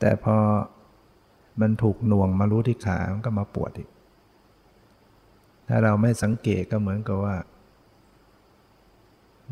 [0.00, 0.36] แต่พอ
[1.60, 3.88] มันถูกหน่วงมารู้ที่ขา มันก็มาปวดอีก
[5.68, 7.36] ถ้าเราไม่สังเกตก็เหมือนกับว่า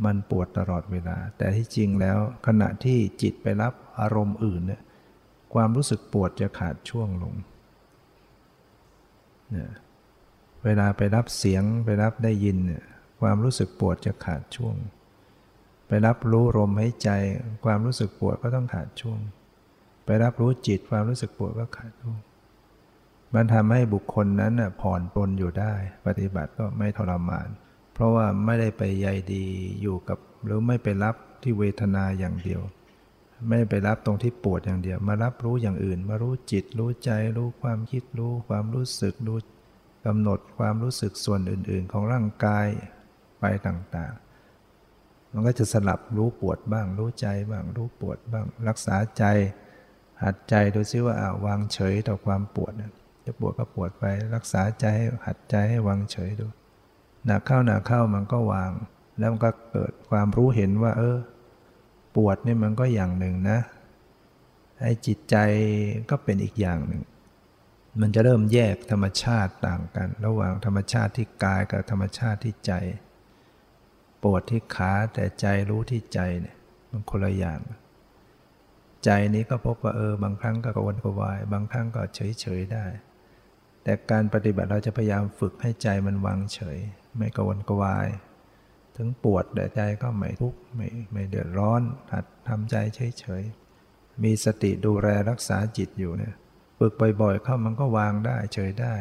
[0.04, 4.82] มันปวดตลอดเวลา แต่ที่จริงแล้วขณะที่จิตไปรับอารมณ์อื่นเนี่ย
[5.54, 7.35] ความรู้สึกปวดจะขาดช่วงลง
[9.50, 9.70] เนี่ย
[10.64, 12.85] เวลาไปรับเสียงไปรับได้ยินเนี่ย
[13.20, 14.74] ความรู้สึกปวดจะขาดช่วง
[15.94, 17.11] ไปรับรู้ลมหายใจ
[17.64, 19.18] ความรู้สึกปวดก็ต้องขาดช่วง
[20.05, 22.18] ไปรับรู้จิตความรู้สึกปวดก็ขาดช่วง
[23.35, 25.74] มันทำให้บุคคลนั้นผ่อนปลนอยู่ได้
[26.07, 27.48] ปฏิบัติก็ไม่ทรมาน
[27.94, 29.44] เพราะว่าไม่ได้ไปใยดี
[29.83, 32.61] อยู่กับ หรือไม่ไปรับที่เวทนาอย่างเดียว
[33.48, 39.38] ไม่ไปรับตรงที่ปวดอย่างเดียว มารับรู้อย่างอื่น มารู้จิต รู้ใจ รู้ความคิดรู้ ความรู้สึกรู้
[40.07, 42.66] กำหนดความรู้สึกส่วนอื่น ๆ ของร่างกาย
[43.40, 44.32] ไปต่าง ๆ
[45.33, 49.25] มันก็จะสลับรู้ปวดบ้าง รู้ใจบ้างรู้ปวดบ้าง รักษาใจ
[50.23, 52.73] หัดใจดูซิว่าอาวางเฉยต่อความปวด
[53.25, 54.87] จะปวดก็ปวดไป รักษาใจ
[55.27, 56.47] หัดใจให้วางเฉยดู
[57.27, 58.73] หนักเข้าหนักเข้ามันก็วาง
[59.18, 61.16] แล้วมันก็เกิดความรู้เห็นว่า เออ
[62.16, 63.59] ปวดนี่มันก็อย่างหนึ่งนะ
[64.81, 65.37] ไอ้จิตใจ
[66.11, 67.03] ก็เป็นอีกอย่างหนึ่ง
[68.01, 72.73] มันจะเริ่มแยกธรรมชาติต่างกัน ระหว่างธรรมชาติที่กายกับธรรมชาติที่ใจ
[74.22, 76.56] ปวดที่ขาแต่ใจรู้ที่ใจเนี่ย
[76.90, 77.61] มันคนละอย่าง
[79.04, 82.85] ใจนี้ก็พบว่าเออบางครั้งก็กวนกวาย บางครั้งก็เฉยเฉยได้
[83.82, 86.78] แต่การปฏิบัติเราจะพยายามฝึกให้ใจมันวางเฉย
[87.16, 88.08] ไม่กวนกวาย
[88.96, 91.82] ถึงปวดแต่ใจก็ไม่ทุกข์ไม่ไม่เดือดร้อน
[92.12, 92.76] หัดทำใจ
[93.20, 96.35] เฉยๆมีสติดูแลรักษาจิตอยู่เนี่ย
[96.78, 98.94] ฝึกบ่อยๆเข้ามันก็วางได้เฉยได้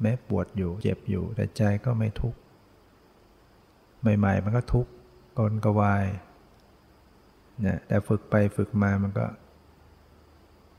[0.00, 2.38] แม้ปวดอยู่เจ็บอยู่แต่ใจก็ไม่ทุกข์
[4.18, 4.90] ใหม่ ๆ มันก็ทุกข์
[5.38, 6.04] กลกวาย
[7.62, 9.26] เนี่ยแต่ฝึกไปฝึกมามันก็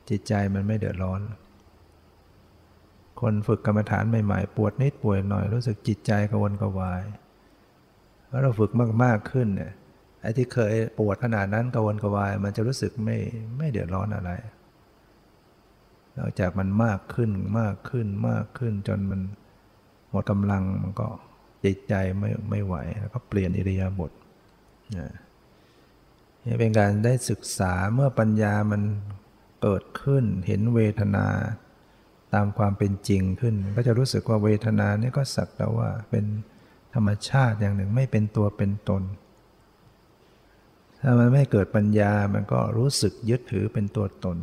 [0.08, 1.20] จิตใจมันไม่เดือดร้อน
[3.20, 7.02] คนฝึกกรรมฐานใหม่ ๆ ปวดนิดปวดหน่อยรู้สึกจิตใจกวนกวาย
[8.28, 8.70] เมื่อเราฝึก
[9.04, 9.72] มากๆขึ้นเนี่ย
[10.22, 13.18] ไอ้ที่เคยปวดขนาดนั้นกวนกวาย มันจะรู้สึกไม่
[13.58, 14.30] ไม่เดือดร้อนอะไร
[16.14, 19.20] หลังจากมันมากขึ้นมากขึ้นมากขึ้นจนมัน
[20.10, 21.08] หมดกำลังมันก็
[21.66, 24.12] จิตใจไม่ไม่ไหวแล้วก็เปลี่ยนอิริยาบถ
[26.44, 28.82] นี่เป็นการได้ศึกษาเมื่อปัญญามัน
[29.62, 31.26] เกิดขึ้นเห็นเวทนา
[32.34, 36.24] ตามความเป็นจริงขึ้น ก็จะรู้สึกว่าเวทนานี่ก็สักแต่ว่าเป็น
[36.94, 39.02] ธรรมชาติอย่างหนึ่งไม่เป็นตัวเป็นตน
[41.00, 44.36] ถ้ามันไม่เกิดปัญญามันก็รู้สึกยึดถือเป็นตัวตน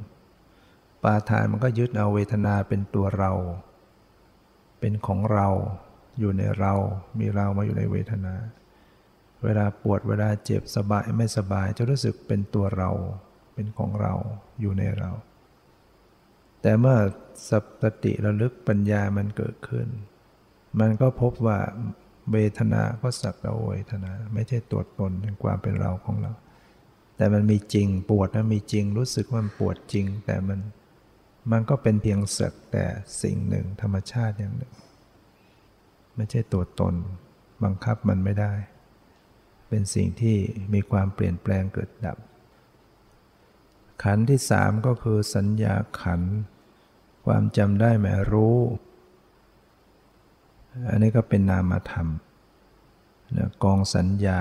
[1.04, 3.32] ปาทานมันก็ยึดเอาเวทนาเป็นตัวเรา
[4.80, 5.48] เป็นของเรา
[6.20, 6.74] อยู่ในเรา
[7.20, 8.36] มีเรามาอยู่ในเวทนา
[9.44, 12.90] เวลาปวดเวลาเจ็บสบายไม่สบายจะรู้สึกเป็นตัวเรา
[13.54, 14.14] เป็นของเรา
[14.62, 15.12] อยู่ในเรา
[16.62, 16.98] แต่เมื่อ
[17.82, 19.88] สติระลึกปัญญามันเกิดขึ้น
[20.80, 21.60] มันก็พบว่า
[22.32, 26.32] เวทนาก็สักแต่เวทนา ไม่ใช่ตัวตนเป็นความเป็นเราของเรา
[27.18, 30.60] แต่มันมีจริงปวดนะมีจริงรู้สึกว่ามันปวดจริง แต่มัน
[31.52, 32.86] มันก็เป็นเพียงสักแต่
[33.22, 34.74] สิ่งหนึ่งธรรมชาติอย่างหนึ่ง
[36.16, 36.96] ไม่ใช่ตัวตน
[37.64, 38.54] บังคับมันไม่ได้
[39.70, 40.38] เป็นสิ่งที่
[40.74, 42.18] มีความเปลี่ยนแปลงเกิดดับ
[44.04, 46.22] ขันที่สามก็คือสัญญาขัน
[47.26, 48.60] ความจำได้หมายรู้
[50.90, 52.08] อันนี้ก็เป็นนามธรรม
[53.38, 54.40] นะกองสัญญา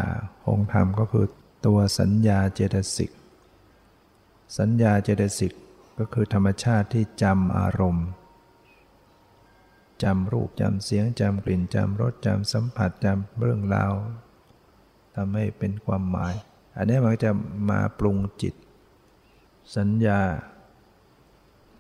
[0.49, 1.27] องค์ธรรมก็คือ
[1.67, 3.11] ตัวสัญญาเจตสิก
[4.59, 5.53] สัญญาเจตสิก
[5.99, 8.07] ก็คือธรรมชาติที่จำอารมณ์
[10.05, 13.93] จำรูปจำเสียงจำกลิ่นจำรสจำสัมผัสจำเรื่องราว
[15.15, 16.35] ทำให้เป็นความหมาย
[16.77, 17.31] อันนี้มันจะ
[17.71, 18.55] มาปรุงจิต
[19.77, 20.21] สัญญา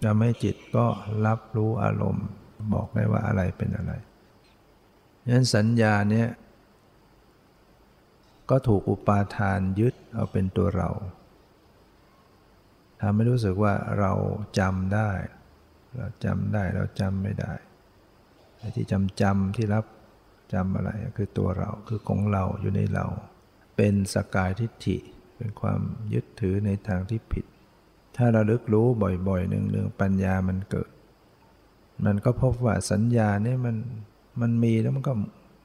[0.04, 0.86] ทำให้จิตก็
[1.26, 2.26] รับรู้อารมณ์
[2.72, 3.92] บอกได้ว่าอะไรเป็นอะไร
[5.28, 6.28] นั้นสัญญาเนี้ย
[8.50, 10.90] ก็ถูกอุปาทานยึดเอาเป็นตัวเรา
[13.00, 14.12] ทำให้รู้สึกว่าเรา
[14.58, 15.10] จำได้
[15.96, 17.52] เราจำได้เราจำไม่ได้
[18.76, 19.84] ที่จำจำที่รับ
[20.52, 23.06] จำอะไรคือตัวเราคือของเราอยู่ในเรา
[23.76, 24.96] เป็นสกายทิฏฐิ
[25.36, 25.80] เป็นความ
[26.12, 27.44] ยึดถือในทางที่ผิด
[28.16, 28.86] ถ้าเราลึกรู้
[29.28, 30.90] บ่อยๆหนึ่งเรื่องปัญญามันเกิด
[32.04, 33.76] มันก็พบว่าสัญญาเนี่ยมัน
[34.40, 35.12] มันมีแล้วมันก็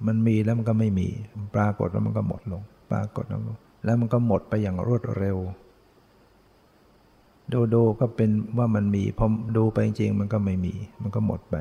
[0.08, 1.08] มันมีแล้วมันก็ไม่มี
[1.56, 3.42] ปรากฏแล้วมันก็หมดลง ปรากฏแล้ว
[3.86, 5.38] แล้วมันก็หมดไปอย่างรวดเร็ว
[7.54, 11.58] ดูดูก็เป็นว่ามันมีพอดูไปจริงมันก็ไม่มี มันก็หมดไป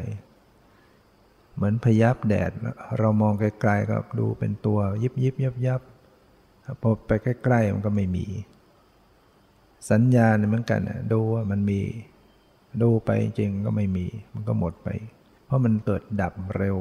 [1.56, 2.50] เหมือนพยับแดด
[2.98, 5.80] เรามองไกลๆก็ดูเป็นตัวยิบยิบยับยับ
[6.80, 8.26] พอไปใกล้ๆมันก็ไม่มี
[9.90, 10.80] สัญญาเหมือนกัน
[11.12, 11.80] ดูว่ามันมี
[12.82, 14.88] ดูไปจริงก็ไม่มี มันก็หมดไป
[15.44, 16.76] เพราะมันเกิดดับเร็ว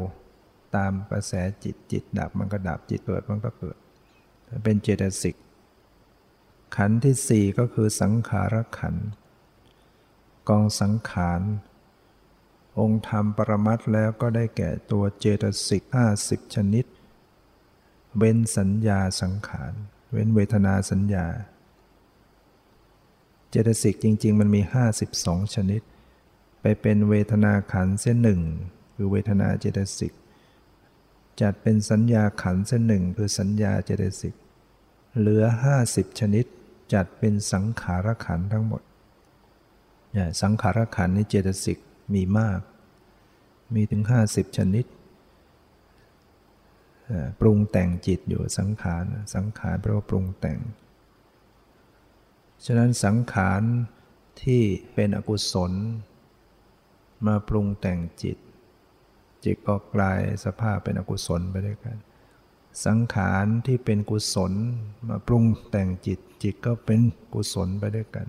[0.76, 1.34] ตามกระแส
[1.64, 3.78] จิตจิตดับมันก็ดับจิตเกิดมันก็เกิด
[4.64, 5.36] เป็นเจตสิก
[6.76, 8.96] ขันที่สี่ก็คือสังขารขัน
[10.50, 11.42] กองสังขาร
[12.80, 16.86] องค์ธรรมปรมัตแล้วก็ได้แก่ตัวเจตสิกห้าสิบชนิด
[18.18, 19.74] เว้นสัญญาสังขาร
[20.12, 21.26] เว้นเวทนาสัญญา
[23.50, 24.62] เจตสิกจริง ๆ มันมี
[25.08, 25.82] 52 ชนิด
[26.62, 28.42] ไปเป็นเวทนาขันเส้นหนึ่ง
[28.96, 30.14] คือเวทนาเจตสิก
[31.42, 34.36] จัดเป็นสัญญาขันเส้นหนึ่งคือสัญญาเจตสิก
[35.18, 35.44] เหลือ
[35.82, 36.46] 50 ชนิด
[36.94, 38.82] จัดเป็นสังขารขันทั้งหมด
[40.42, 41.80] สังขารขันนี่เจตสิก
[42.14, 42.60] มีมาก
[43.76, 44.86] มีถึงห้าสิบชนิด
[47.40, 50.60] ปรุงแต่งจิตอยู่สังขาร สังขารแปลว่าปรุงแต่ง
[52.66, 53.62] ฉะนั้นสังขาร
[54.42, 54.62] ที่
[54.94, 55.72] เป็นอกุศล
[57.26, 58.38] มาปรุงแต่งจิต
[59.46, 61.98] จิตก็กลายสภาพเป็นอกุศลไปด้วยกัน
[62.86, 64.54] สังขารที่เป็นกุศล
[65.10, 67.00] มาปรุงแต่งจิต จิตก็เป็น
[67.34, 68.28] กุศลไปด้วยกัน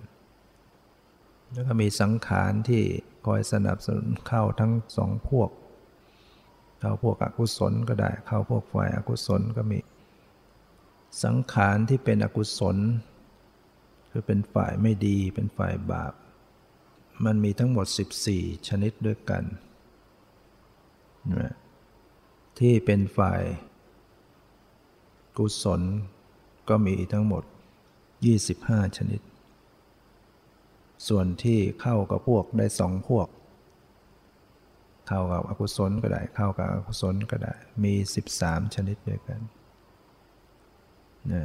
[1.53, 2.83] แล้วก็มีสังขารที่
[3.27, 5.51] คอยสนับสนุนเข้าทั้งสองพวก
[6.81, 9.79] เข้าพวกอกุศลก็ได้ เข้าพวกฝ่ายอกุศลก็มี
[11.25, 12.77] สังขารที่เป็นอกุศล
[14.11, 16.13] คือเป็นฝ่ายไม่ดี เป็นฝ่ายบาป
[17.25, 17.87] มันมีทั้งหมด
[18.29, 19.45] 14 ชนิดด้วยกัน
[22.59, 23.43] ที่เป็นฝ่าย
[25.39, 25.81] กุศล
[26.69, 27.45] ก็มีทั้งหมด
[28.21, 29.21] 25 ชนิด
[31.09, 33.29] ส่วนที่เข้ากับพวกได้สองพวก
[35.09, 37.53] เข้ากับอกุศลก็ได้ เข้ากับอกุศลก็ได้
[37.85, 37.95] มี
[38.35, 39.41] 13 ชนิดด้วยกัน
[41.33, 41.45] นะ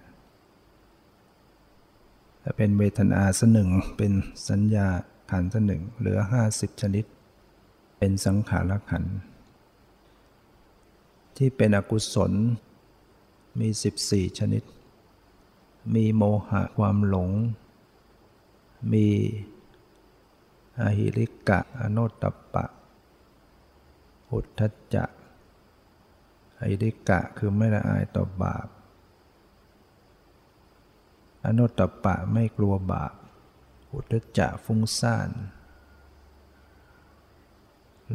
[2.55, 4.13] เป็นเวทนาสหนึ่ง เป็น
[4.49, 4.87] สัญญา
[5.31, 7.05] ขันสหนึ่ง เหลือห้าสิบชนิด
[7.97, 9.03] เป็นสังขารขัน
[11.37, 12.31] ที่เป็นอกุศล
[13.59, 14.63] มีสิบสี่ชนิด
[15.95, 17.29] มีโมหะความหลง
[18.93, 19.07] มี
[20.81, 22.65] อหิริกะ อโนตตปะ
[24.31, 24.61] อุทธ
[24.93, 25.09] จัก
[26.59, 28.67] อหิริกะคือไม่ละอายต่อบาป
[31.45, 33.13] อนุตตปะไม่กลัวบาป
[33.91, 35.29] อุทจจะฟุ้งซ่าน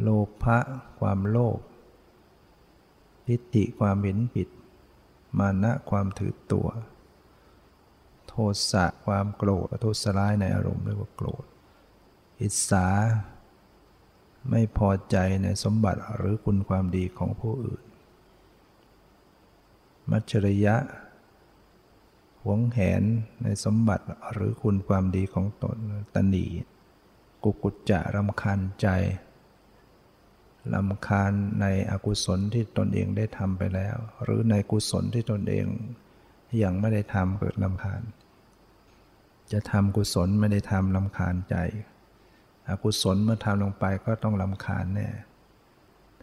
[0.01, 0.07] โล
[0.43, 0.57] ภะ
[0.99, 1.59] ความโลภ
[3.27, 4.49] ทิฏฐิความเห็นผิด
[5.37, 6.67] มานะความถือตัว
[8.27, 8.33] โท
[8.71, 11.45] สะความโกรธโทสร้ายในอารมณ์เรียกว่าโกรธ
[12.41, 12.87] อิสา
[14.49, 17.83] ไม่พอใจในสมบัติหรือคุณความดีของผู้อื่น
[20.09, 20.75] มัจฉริยะ
[22.47, 23.03] วงแหน
[23.43, 25.77] ในสมบัติหรือคุณความดีของตน
[26.15, 26.45] ตนี
[27.43, 28.87] กุกุจจะรำคาญใจ
[30.73, 31.31] รำคาญ
[31.61, 35.65] ในอกุศลที่ตนเองได้ทำไปแล้ว หรือในกุศลที่ตนเอง
[36.63, 38.01] ยังไม่ได้ทำเกิดรำคาญ
[39.51, 41.55] จะทำกุศลไม่ได้ทำรำคาญใจ
[42.69, 45.09] อกุศลเมื่อทำลงไปก็ต้องรำคาญแน่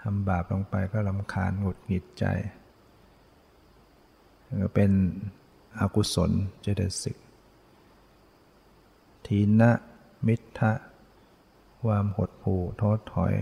[0.01, 2.25] ทำบาปลงไปก็รำคาญหงุดหงิดใจ
[4.75, 4.93] เป็น
[5.81, 6.31] อกุศล
[6.63, 7.17] เจตสิก
[9.27, 9.73] ทีนะ
[10.27, 10.73] มิทะ
[11.83, 13.35] ความหดหู่ท้อถอย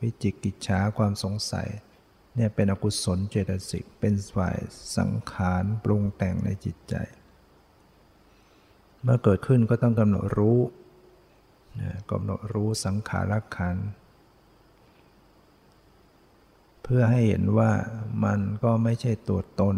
[0.00, 1.68] วิจิกิจฉาความสงสัย
[2.34, 4.56] เนี่ยเป็นอกุศลเจตสิก เป็นฝ่าย
[4.96, 6.94] สังขารปรุงแต่งในจิตใจ
[9.02, 10.60] เมื่อเกิดขึ้นก็ต้องกำหนดรู้
[12.10, 13.76] กำหนดรู้สังขารขัน
[16.82, 17.70] เพื่อให้เห็นว่า
[18.24, 19.76] มันก็ไม่ใช่ตัวตน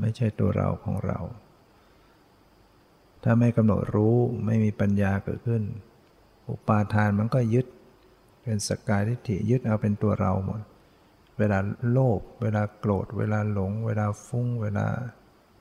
[0.00, 1.18] ไม่ใช่ตัวเราของเรา
[3.22, 5.62] ถ้าไม่กำหนดรู้ไม่มีปัญญาเกิดขึ้น
[6.48, 7.66] อุปาทานมันก็ยึด
[8.42, 10.60] เป็นสกายทิฏฐิยึดเอาเป็นตัวเราหมด
[11.38, 11.58] เวลา
[11.90, 14.86] โลภเวลาโกรธ เวลาหลง เวลาฟุ้ง เวลา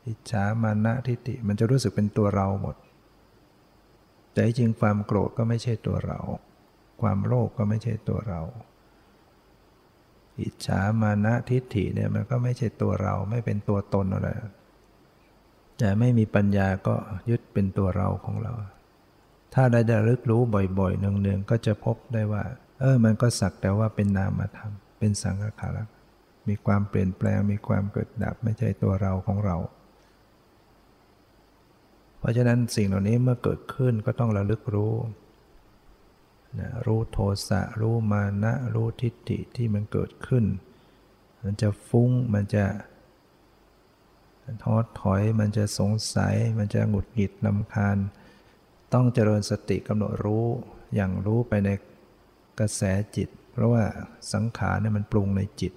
[0.07, 2.75] อิจฉามานะทิฏฐิมันจะรู้สึกเป็นตัวเราหมด
[4.33, 6.19] แต่จริงความโกรธก็ไม่ใช่ตัวเรา
[7.01, 8.41] ความโลภก็ไม่ใช่ตัวเรา
[10.41, 14.29] อิจฉามานะทิฏฐิเนี่ยมันก็ไม่ใช่ตัวเราไม่เป็นตัวตนอะไร
[15.79, 16.95] แต่ไม่มีปัญญาก็
[17.29, 18.53] ยึดเป็นตัวเราของเรา
[19.53, 20.41] ถ้าได้ระลึกรู้
[20.79, 22.43] บ่อยๆเนืองๆก็จะพบได้ว่า
[22.79, 25.77] เออมันก็สักแต่ว่าเป็นนามธรรมเป็นสังขาร
[26.47, 29.57] มีความเปลี่ยนแปลงมีความเกิดดับไม่ใช่ตัวเราของเรา
[32.19, 34.93] เพราะฉะนั้นสิ่งเหล่านี้เมื่อเกิดขึ้นก็ต้องระลึกรู้
[36.59, 40.45] นะรู้โทสะรู้มานะรู้ทิฏฐิที่มันเกิดขึ้น
[41.43, 42.65] มันจะฟุ้งมันจะ
[44.63, 47.97] ท้อถอยมันจะสงสัย มันจะหงุดหงิดลำคาญ
[48.93, 50.45] ต้องเจริญสติกำหนดรู้
[50.95, 51.69] อย่างรู้ไปใน
[52.59, 52.81] กระแส
[53.15, 53.83] จิต เพราะว่า
[54.33, 55.73] สังขารเนี่ยมันปรุงในจิต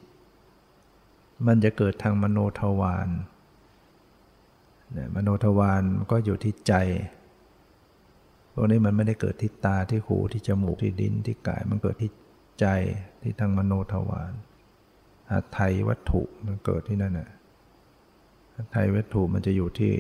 [1.47, 3.09] มันจะเกิดทางมโนทวาร
[5.15, 6.75] มโนทวารก็อยู่ที่ใจ
[8.59, 12.11] วกนี้มันไม่ได้เกิดที่ตาที่หูที่จมูกที่ดินที่กายมันเกิดที่
[12.61, 12.67] ใจ
[13.23, 14.33] ที่ทางมโนทวาร
[15.31, 17.31] อาไทยวัตถุมันเกิดที่นั่นน่ะ
[18.55, 19.93] อาไทยวัตถุมันจะอยู่ที่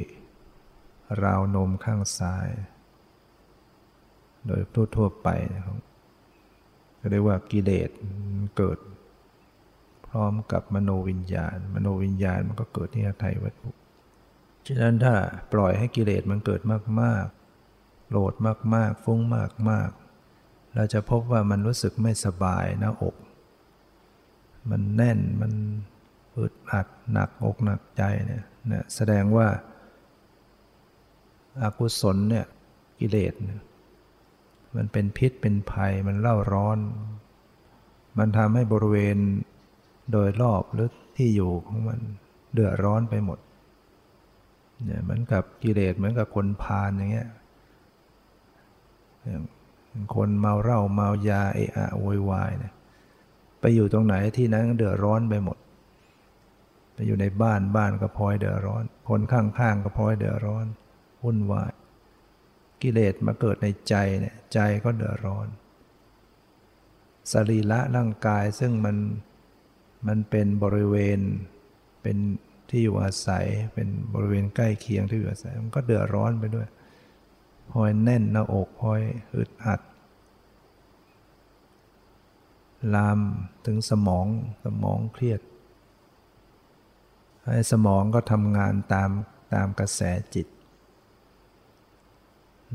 [1.22, 2.48] ราวนมข้างซ้าย
[4.46, 4.60] โดย
[4.96, 5.78] ทั่วๆไปนะครับ
[7.00, 7.90] ก็เรียกว่ากิเลส
[8.56, 8.78] เกิด
[10.06, 13.70] พร้อมกับมโนวิญญาณ มโนวิญญาณมันก็เกิดที่อาไทยวัตถุ
[14.66, 15.14] ฉะนั้นถ้า
[15.52, 16.60] ปล่อยให้กิเลสมันเกิด
[17.02, 17.26] มาก
[18.08, 18.34] โกรธ
[18.74, 19.20] มากๆ ฟุ้ง
[19.70, 23.16] มากๆ เราจะพบว่ามันรู้สึกไม่สบายหน้าอก
[24.70, 25.52] มันแน่นมัน
[26.36, 29.46] อึดอัดหนักอกหนักใจเนี่ยนะแสดงว่า
[31.62, 32.44] อากุศลเนี่ย
[32.98, 33.34] กิเลส
[34.76, 36.78] มันเป็นพิษเป็นภัยมันเล่าร้อน
[38.18, 39.18] มันทำให้บริเวณ
[40.12, 42.00] โดยรอบหรือที่อยู่ของมัน
[42.52, 43.38] เดือดร้อนไปหมด
[44.84, 47.28] เนี่ยเหมือนกับกิเลสเหมือนกับคนพาลอย่างเงี้ย
[50.14, 52.72] คนเมาเหล้าเมายาเอะอะโวยวายเนี่ย
[53.60, 55.58] ไปอยู่ตรงไหนที่นั้นเดือดร้อนไปหมด
[56.94, 60.66] ไปอยู่ในบ้านบ้านก็พลอยเดือดร้อน คนข้างๆก็พลอยเดือดร้อน
[61.24, 61.72] วุ่นวาย
[62.82, 65.46] กิเลสมาเกิดในใจเนี่ยใจก็เดือดร้อน
[67.32, 68.96] สรีระร่างกายซึ่งมัน
[70.06, 71.20] มันเป็นบริเวณ
[72.02, 72.16] เป็น
[72.70, 76.66] ที่อยู่อาศัยเป็นบริเวณใกล้เคียงที่อยู่อาศัยมันก็เดือดร้อนไปด้วย
[77.70, 79.00] พลอยแน่นหน้าอกพลอย
[79.36, 79.80] อึดอัด
[82.94, 83.18] ลาม
[83.66, 84.26] ถึงสมอง
[84.64, 85.40] สมองเครียด
[87.42, 89.10] ให้สมองก็ทำงานตาม
[89.54, 90.00] ตามกระแส
[90.34, 90.46] จิต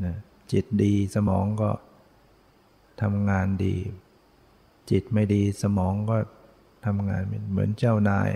[0.04, 0.16] นะ
[0.52, 1.70] จิตดีสมองก็
[3.02, 3.76] ทำงานดี
[4.92, 6.18] จิตไม่ดีสมองก็
[6.86, 7.22] ทำงาน
[7.52, 8.30] เหมือนเจ้านาย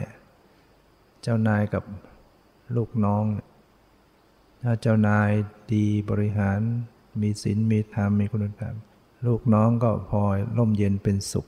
[1.24, 1.84] เจ้านายกับ
[2.76, 3.24] ลูกน้อง
[4.64, 5.30] ถ้าเจ้านาย
[5.74, 6.60] ดีบริหาร
[7.22, 8.76] มีศีลมีธรรมมีคุณธรรม
[9.28, 11.48] ลูกน้องก็พลอยร่มเย็นเป็นสุข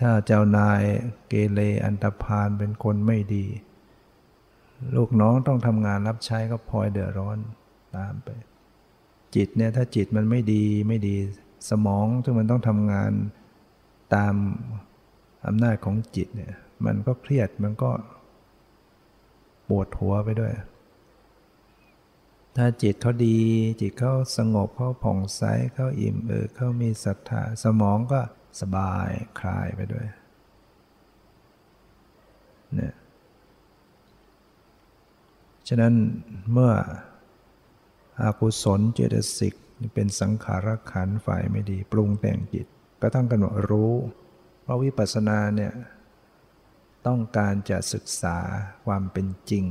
[0.00, 0.82] ถ้าเจ้านาย
[1.28, 3.46] เกเรอันตรพานเป็นคนไม่ดี
[4.96, 7.38] ลูกน้องต้องทำงานรับใช้ก็พลอยเดือดร้อน
[7.96, 8.28] ตามไป
[9.34, 11.16] จิตเนี่ยถ้าจิตมันไม่ดีไม่ดี
[11.70, 13.12] สมองซึ่งมันต้องทำงาน
[14.14, 14.34] ตาม
[15.46, 16.52] อำนาจของจิตเนี่ย
[16.86, 17.90] มันก็เครียดมันก็
[19.68, 20.52] ปวดหัวไปด้วย
[22.56, 23.38] ถ้าจิตเขาดี
[23.80, 25.42] จิตเขาสงบเขาผ่องใส
[25.74, 28.20] เขาอิ่มเออเขามีศรัทธาสมองก็
[28.60, 30.06] สบายคลายไปด้วย
[32.74, 32.94] เนี่ย
[35.68, 35.94] ฉะนั้น
[36.52, 36.72] เมื่อ
[38.20, 39.54] อากุศลเจตสิก
[39.94, 42.66] เป็นสังขารขันฝ่ายไม่ดี ปรุงแต่งจิต
[43.02, 43.92] ก็ต้องกำหนดรู้
[44.62, 45.72] เพราะวิปัสสนาเนี่ย
[47.06, 48.38] ต้องการจะศึกษา
[48.86, 49.64] ความเป็นจริง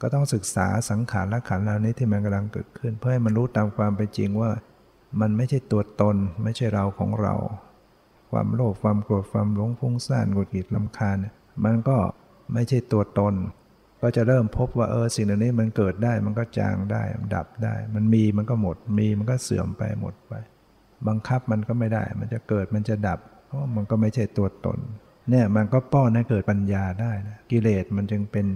[0.00, 4.50] ก็ต้องศึกษาสังขารและขันธ์เหล่านี้ที่มันกำลังเกิดขึ้น เพื่อให้มันรู้ตามความเป็นจริงว่า
[5.20, 7.34] มันไม่ใช่ตัวตน ไม่ใช่เราของเรา
[8.30, 11.16] ความโลภความโกรธความหลงฟุ้งซ่านกุดกิดลำคาญ
[11.64, 11.96] มันก็
[12.52, 13.34] ไม่ใช่ตัวตน
[14.02, 20.34] ก็จะเริ่มพบว่าเออสิ่งเหล่านี้มันเกิดได้ มันก็จางได้มันดับได้ มันมีมันก็หมด มีมันก็เสื่อมไปหมดไป
[21.08, 24.78] บังคับมันก็ไม่ได้ มันจะเกิดมันจะดับ เพราะมันก็ไม่ใช่ตัวตน
[25.30, 28.46] เนี่ยมันก็ป้อนให้เกิดปัญญาได้นะกิเลสมันจึงเป็น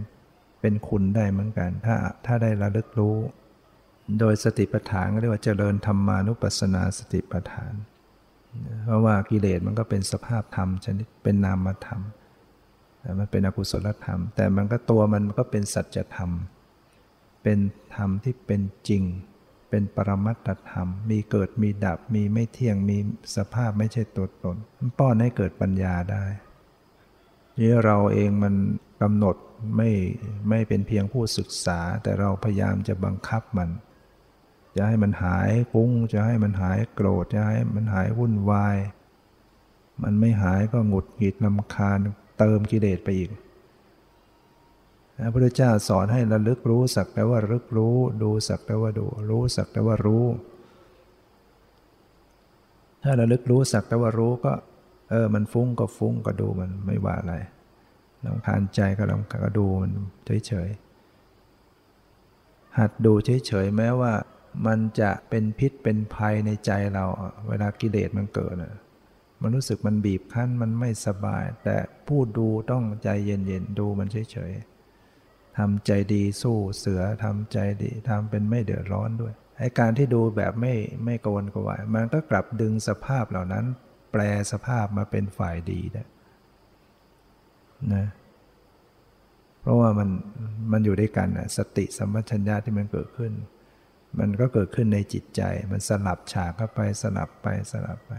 [0.62, 1.94] เป็นคุณได้เหมือนกัน ถ้า
[2.26, 3.16] ถ้าได้ระลึกรู้
[4.20, 7.72] โดยสติปัฏฐานก็เรียกว่าเจริญธรรมานุปัสสนาสติปัฏฐาน
[8.84, 12.00] เพราะว่ากิเลสมันก็เป็นสภาพธรรมชนิดเป็นนามธรรม
[13.18, 16.30] มันเป็นอกุศลธรรม แต่มันก็ตัวมันก็เป็นสัจธรรม
[17.42, 17.58] เป็น
[17.94, 19.02] ธรรมที่เป็นจริง
[19.70, 22.98] เป็นปรมัตถธรรม มีเกิดมีดับมีไม่เที่ยงมี
[23.36, 26.24] สภาพไม่ใช่ตัวตนมันป้อนให้เกิดปัญญาได้
[27.58, 28.54] นี่เราเองมัน
[29.02, 29.36] กำหนด
[29.76, 29.90] ไม่
[30.48, 33.70] ไม่เป็นเพียงผู้ศึกษา แต่เราพยายามจะบังคับมัน
[34.76, 38.76] จะให้มันหายปุ้ง จะให้มันหายโกรธ จะให้มันหายวุ่นวาย
[40.02, 41.98] มันไม่หายก็หงุดหงิดลำคาญ
[42.38, 43.30] เติมกิเลสไปอีก
[45.16, 50.24] พระพุทธเจ้าสอนให้ระลึกรู้สักแต่ว่ารึกรู้ ดูสักแต่ว่าดู รู้สักแต่ว่ารู้
[53.02, 54.52] ถ้าระลึกรู้สักแต่ว่ารู้ก็
[55.10, 57.34] เออ มันฟุ้งก็ฟุ้งก็ดูมันไม่ว่าอะไร
[58.26, 59.92] ลำคาญใจก็ลำคาญก็ดูมัน
[60.46, 64.12] เฉยๆหัดดูเฉยๆแม้ว่า
[64.66, 67.04] มันจะเป็นพิษเป็นภัยในใจเรา
[67.48, 68.54] เวลากิเลสมันเกิด
[69.40, 83.64] มันรู้สึกมันบีบคั้นมันไม่สบาย แต่ผู้ดูต้องใจเย็นๆดูมันเฉยๆทำใจดีสู้เสือทำใจดีทำเป็นไม่เดือดร้อนด้วยไอการที่ดูแบบไม่ไม่กวนกวาย มันก็กลับดึงสภาพเหล่านั้น
[84.12, 86.02] แปลสภาพมาเป็นฝ่ายดีได้
[87.94, 88.04] นะ
[89.60, 90.08] เพราะว่ามัน
[90.72, 93.32] มันอยู่ด้วยกันนะสติสัมปชัญญะที่มันเกิดขึ้น
[94.18, 98.12] มันก็เกิดขึ้นในจิตใจ มันสลับฉากเข้าไปสลับไปสลับไป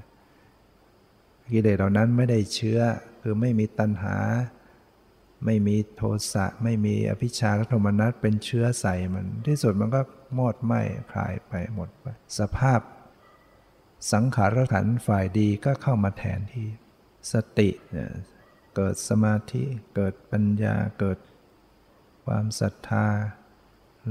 [1.53, 2.79] กิเลสเหล่านั้นไม่ได้เชื้อ
[3.21, 4.17] คือไม่มีตัณหา
[5.45, 6.03] ไม่มีโท
[6.33, 10.01] สะ ไม่มีอภิชาและโทมนัสเป็นเชื้อใส่มันที่สุดมันก็
[10.37, 12.05] มอดไหม้คลายไปหมดไป
[12.39, 12.79] สภาพ
[14.13, 16.67] สังขารขันฝ่ายดีก็เข้ามาแทนที่
[17.33, 17.69] สติ
[18.75, 19.63] เกิดสมาธิ
[19.95, 21.17] เกิดปัญญา เกิด
[22.25, 23.07] ความศรัทธา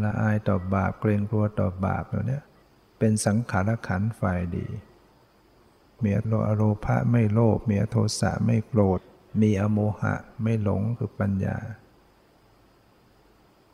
[0.02, 2.40] ละอายต่อบาป เกรงกลัวต่อบาปเหล่านี้
[2.98, 4.66] เป็นสังขารขันฝ่ายดี
[6.02, 6.10] มี
[6.48, 9.00] อโรภะไม่โลภ มีอโทสะไม่โกรธ
[9.40, 11.56] มีอโมหะไม่หลงคือปัญญา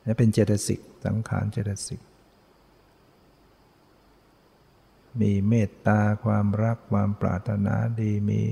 [0.05, 2.01] นี่เป็นเจตสิก สังขารเจตสิก
[5.21, 8.43] มีเมตตาความรักความปรารถนาดี มี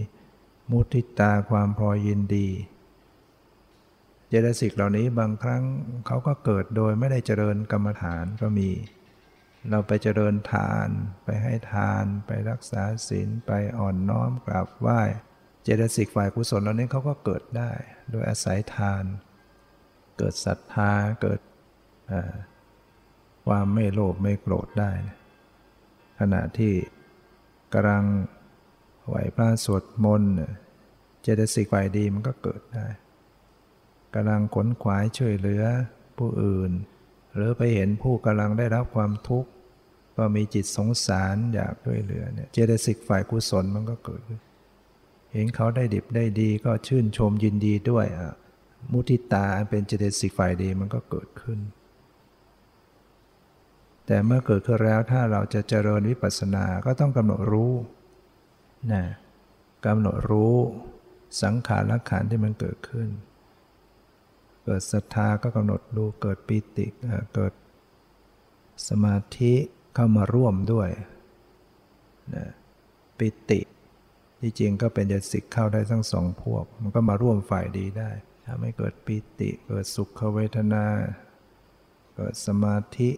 [0.71, 2.49] มุทิตาความพอยินดี
[4.29, 5.63] เจตสิกเหล่านี้บางครั้ง
[6.07, 8.71] เขาก็เกิดโดยไม่ได้เจริญกรรมฐานก็มี
[9.71, 10.89] เราไปเจริญทาน
[11.25, 15.03] ไปให้ทานไปรักษาศีลไปอ่อนน้อมกราบไหว้
[15.63, 17.71] เจตสิกฝ่ายกุศลเหล่านี้เขาก็เกิดได้
[18.11, 19.05] โดยอาศัยทาน
[20.19, 20.93] เกิดศรัทธา
[21.23, 21.41] เกิด
[23.47, 24.93] ความไม่โลภไม่โกรธได้
[26.21, 26.75] ขณะที่
[27.73, 28.05] กำลัง
[29.07, 30.33] ไหวพระสวดมนต์
[31.23, 32.87] เจตสิกฝ่ายดีมันก็เกิดได้
[34.15, 35.65] กำลังขนขวายช่วยเหลือ
[36.19, 36.71] ผู้อื่น
[37.35, 39.51] หรือไปเห็นผู้กำลังได้รับความทุกข์
[40.17, 44.41] ก็มีจิตสงสารอยากช่วยเหลือเนี่ยเจตสิกฝ่ายกุศลมันก็เกิดขึ้น
[45.33, 48.35] เห็นเขาได้ดิบได้ดีก็ชื่นชมยินดีด้วยอะ
[48.93, 51.59] มุทิตาเป็นเจตสิกฝ่ายดีมันก็เกิดขึ้น
[54.07, 57.73] แต่เมื่อเกิดขึ้นแล้วถ้าเราจะเจริญวิปัสสนาก็ต้องกำหนดรู้
[58.93, 59.03] นะ
[59.87, 60.57] กำหนดรู้
[61.43, 63.09] สังขารละขันที่มันเกิดขึ้น
[64.65, 66.87] เกิดศรัทธาก็กำหนดรู้เกิดปิติ
[67.35, 67.53] เกิด
[68.89, 69.53] สมาธิ
[69.95, 70.89] เข้ามาร่วมด้วย
[72.35, 72.47] นะ
[73.19, 73.61] ปิติ
[74.41, 78.11] ที่จริงก็เป็นเจสิกเข้าได้ทั้งสองพวก มันก็มาร่วมฝ่ายดีได้
[78.47, 80.85] ทำให้เกิดปิติ เกิดสุขเวทนา
[82.17, 83.11] เกิดสมาธิ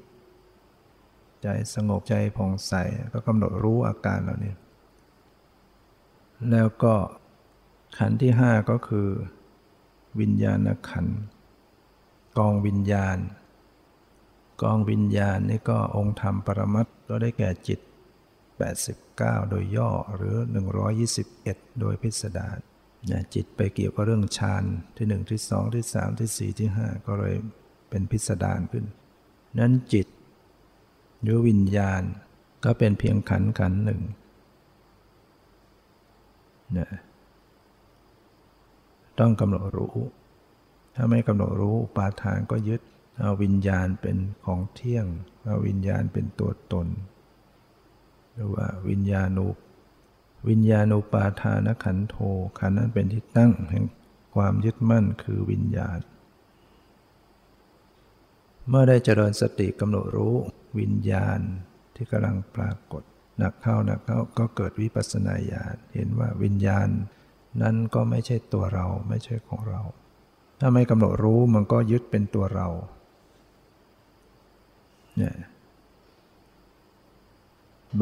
[1.43, 2.73] ใจสงบใจผ่องใส
[3.13, 4.55] ก็กำหนดรู้อาการเหล่านี้
[6.51, 6.95] แล้วก็
[7.99, 9.09] ขันที่ห้าก็คือ
[10.21, 10.59] วิญญาณ
[10.91, 11.07] ขัน
[12.39, 13.19] กองวิญญาณ
[14.63, 17.81] กองวิญญาณนี่ก็องค์ธรรมปรมัตก็ได้แก่จิต
[18.65, 20.37] 89 โดยย่อหรือ
[21.09, 22.59] 121 โดยพิสดาร
[23.11, 24.65] นะจิตไปเกี่ยวกับเรื่องฌาน
[24.97, 27.35] ที่หนึ่งที่สองที่สามที่สี่ที่ห้าก็เลย
[27.91, 28.85] เป็นพิสดารขึ้น
[29.59, 30.07] นั้นจิต
[31.23, 32.03] หรือวิญญาณ
[32.65, 34.03] ก็เป็นเพียงขันขันหนึ่ง
[36.77, 36.89] นะ
[39.19, 39.97] ต้องกำหนดรู้
[40.95, 42.81] ถ้าไม่กำหนดรู้ปาทานก็ยึด
[43.19, 45.07] เอาวิญญาณเป็นของเที่ยง
[45.45, 46.87] เอาวิญญาณเป็นตัวตน
[48.35, 49.49] หรือว่าวิญญาณุ
[50.49, 52.17] วิญญาณุปาทานขันโท
[52.59, 53.85] ขันนั้นเป็นที่ตั้งแห่ง
[54.35, 55.99] ความยึดมั่นคือวิญญาณ
[58.69, 60.37] เมื่อได้เจริญสติกำหนดรู้
[60.79, 61.41] วิญญาณ
[61.95, 63.03] ที่กำลังปรากฏ
[63.39, 66.89] หนักเข้าหนักเข้าก็เกิดวิปัสสนาญาณเห็นว่าวิญญาณ
[67.63, 69.81] นั้นก็ไม่ใช่ตัวเราไม่ใช่ของเรา
[70.61, 72.69] ถ้าไม่กำหนดรู้มันก็ยึดเป็นตัวเรา
[75.17, 75.37] เนี่ย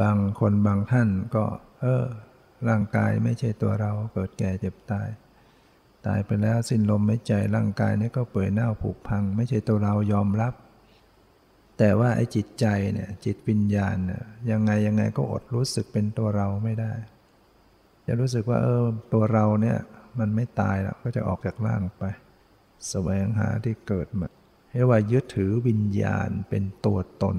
[0.00, 1.44] บางคนบางท่านก็
[1.80, 2.04] เออ
[2.68, 5.08] ร่างกายไม่ใช่ตัวเรา เกิดแก่เจ็บตาย
[6.06, 10.54] ตายไปแล้วสิ้นลมไม่ใจร่างกายนี้ก็เปื่อยเน่าผุพัง ไม่ใช่ตัวเรายอมรับ
[11.78, 16.92] แต่ว่าไอ้จิตใจเนี่ยจิตวิญญาณเนี่ยยังไงยังไงก็อดรู้สึกเป็นตัวเราไม่ได้
[18.06, 19.78] จะรู้สึกว่าเออตัวเราเนี่ย
[20.18, 22.16] มันไม่ตายแล้วก็จะออกจากร่างไปส
[22.90, 24.26] แสวงหาที่เกิดมา
[24.72, 27.36] เรียกว่ายึดถือวิญญาณเป็นตัวตน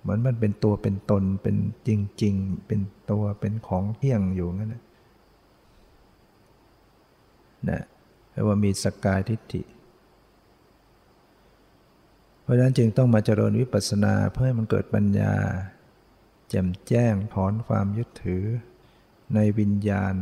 [0.00, 1.56] เหมือนมันเป็นตัวเป็นตนเป็น
[1.88, 1.90] จ
[2.22, 4.82] ริง ๆ เป็นตัวเป็นของเที่ยงอยู่งั้นนะ
[7.70, 7.82] นะ
[8.32, 9.62] เรียกว่ามีสกายทิฏฐิ
[12.46, 15.34] เพราะฉะนั้นจึงต้องมาเจริญวิปัสสนาเพื่อให้มันเกิดปัญญา
[16.48, 18.44] แจ่มแจ้งถอนความยึดถือ
[19.34, 20.14] ในวิญญาณ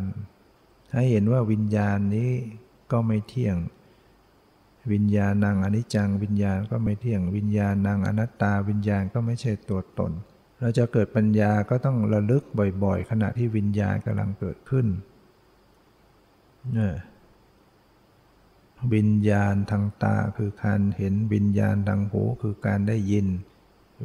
[0.94, 2.30] ให้เห็นว่าวิญญาณนี้
[2.92, 3.56] ก็ไม่เที่ยง
[4.92, 10.12] วิญญาณนางอนิจจัง วิญญาณก็ไม่เที่ยง วิญญาณนางอนัตตา วิญญาณก็ไม่ใช่ตัวตน
[10.60, 12.42] เราจะเกิดปัญญาก็ต้องระลึก
[12.84, 14.86] บ่อยๆ ขณะที่วิญญาณกำลังเกิดขึ้น
[16.74, 16.94] เนี่ย
[18.94, 23.26] วิญญาณทางตาคือการเห็นวิญญาณทางหูคือการได้ยิน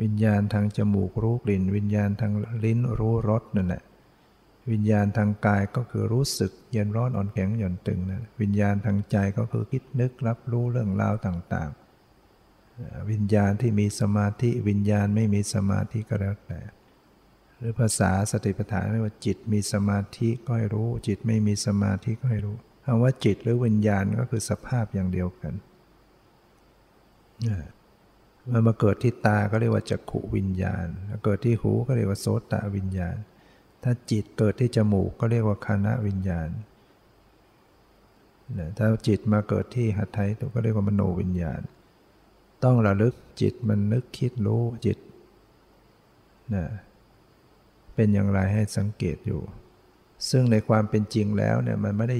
[0.01, 3.83] วิญญาณทางจมูกรู้กลิ่น วิญญาณทางลิ้นรู้รสนั่นแหละ
[4.71, 16.59] วิญญาณทางกายก็คือรู้สึกเย็นร้อนอ่อนแข็งหย่อนตึงนะวิญญาณทางใจก็คือคิดนึกรับรู้เรื่องราวต่างๆ วิญญาณที่มีสมาธิวิญญาณไม่มีสมาธิก็แล้วแต่
[17.57, 22.57] หรือภาษาสติปัฏฐานเรียกว่าจิตมีสมาธิก็ให้รู้ จิตไม่มีสมาธิก็ให้รู้
[22.91, 25.53] คำว่าจิตหรือวิญญาณก็คือสภาพอย่างเดียวกัน
[28.51, 30.85] มันมาเกิดที่ตาก็เรียกว่าจักขุวิญญาณ
[31.25, 33.15] เกิดที่หูก็เรียกว่าโสตวิญญาณ
[33.83, 36.49] ถ้าจิตเกิดที่จมูกก็เรียกว่าคานะวิญญาณ
[38.77, 41.61] ถ้าจิตมาเกิดที่หัตถ์ตัวก็เรียกว่ามโนวิญญาณ
[42.63, 44.97] ต้องระลึกจิตมันนึกคิดรู้จิต
[46.55, 46.65] นะ
[47.95, 49.41] เป็นอย่างไรให้สังเกตอยู่
[50.29, 52.19] ซึ่งในความเป็นจริงแล้วเนี่ยมันไม่ได้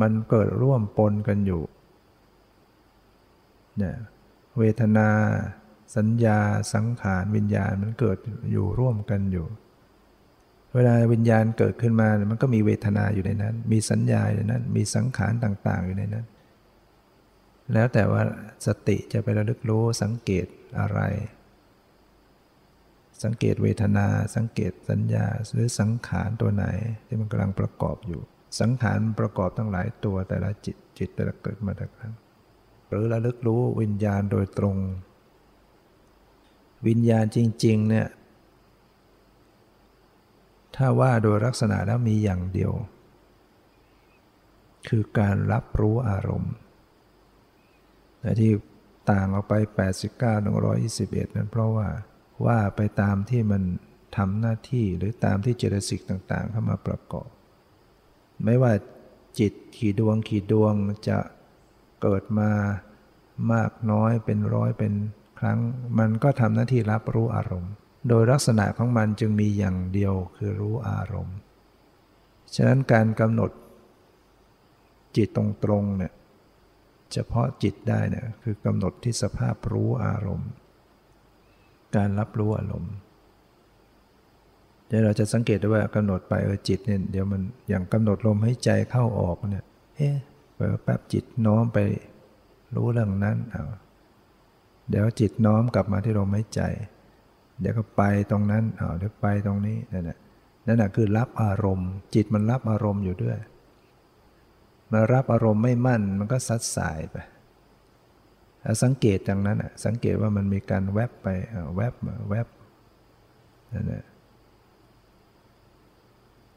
[0.00, 1.62] มันเกิดร่วมปนกันอยู่
[3.78, 3.96] เนี่ย
[4.58, 5.08] เวทนา
[5.96, 6.38] สัญญา
[6.74, 8.18] สังขารวิญญาณมันเกิด
[8.52, 9.46] อยู่ร่วมกันอยู่
[10.74, 16.26] เวลาวิญญาณเกิดขึ้นมามันก็มีเวทนาอยู่ในนั้น มีสัญญาอยู่ในนั้น มีสังขารต่าง ๆ อยู่ในนั้น
[17.72, 18.22] แล้วแต่ว่า
[18.66, 20.46] สติจะไประลึกรู้สังเกต
[20.80, 21.00] อะไร
[23.24, 24.06] สังเกตเวทนา
[24.36, 26.64] สังเกตสัญญาหรือสังขารตัวไหน
[27.06, 28.22] ที่มันกำลังประกอบอยู่
[28.60, 32.12] สังขารประกอบตั้งหลายตัวแต่ละจิตจิตแต่ละเกิดมาแต่ครั้ง
[32.88, 34.76] หรือระลึกรู้วิญญาณโดยตรง
[36.86, 38.08] วิญญาณจริง ๆ เนี่ย
[40.76, 42.72] ถ้าว่าโดยลักษณะแล้วมีอย่างเดียว
[44.88, 46.54] คือการรับรู้อารมณ์
[48.20, 48.52] แต่ที่
[49.10, 49.54] ต่างออกไป
[50.18, 50.34] 89
[50.84, 51.88] 121 นั้นเพราะว่า
[52.46, 53.62] ว่าไปตามที่มัน
[54.16, 57.28] ทำหน้าที่หรือตามที่เจตสิกต่าง ๆ เข้ามาประกอบ
[58.44, 58.72] ไม่ว่า
[59.38, 60.74] จิตขี่ดวงขีดดวง
[61.08, 61.18] จะ
[62.02, 62.50] เกิดมา
[63.52, 64.92] มากน้อยเป็นร้อยเป็น
[65.38, 65.58] ครั้ง
[65.98, 67.72] มันก็ทำหน้าที่รับรู้อารมณ์
[68.08, 71.36] โดยลักษณะของมันจึงมีอย่างเดียวคือรู้อารมณ์
[72.54, 73.50] ฉะนั้นการกำหนด
[75.16, 75.38] จิตต
[75.70, 76.12] รงๆเนี่ย
[77.12, 80.50] เฉพาะจิตได้เนี่ยคือกำหนดที่สภาพรู้อารมณ์
[81.96, 82.94] การรับรู้อารมณ์
[84.94, 89.64] ดี๋ยวเราจะสังเกตได้ว่ากำหนดไปเออจิตเนี่ยเดี๋ยวมันอย่างกำหนดลมให้ใจเข้าออกเนี่ย
[89.96, 90.16] เอ๊ะ
[90.84, 91.78] แป๊บจิตน้อมไป
[92.74, 93.64] รู้เรื่องนั้นเอา
[94.90, 96.60] เดี๋ยวจิตน้อมกลับมาที่ลมหายใจ
[97.60, 100.18] เดี๋ยวก็ไปตรงนั้นเอาเดี๋ยวไปตรงนี้นั่นแหละ
[100.66, 103.38] นั่นแหะคือรับอารมณ์ จิตมันรับอารมณ์อยู่ด้วย
[104.92, 107.16] มารับอารมณ์ไม่มั่นมันก็ซัดสายไป
[108.82, 111.28] สังเกตอย่างนั้นสังเกตว่ามันมีการแวบไป
[111.76, 112.46] แวบมาแวบ
[113.72, 114.04] นั่นแหละ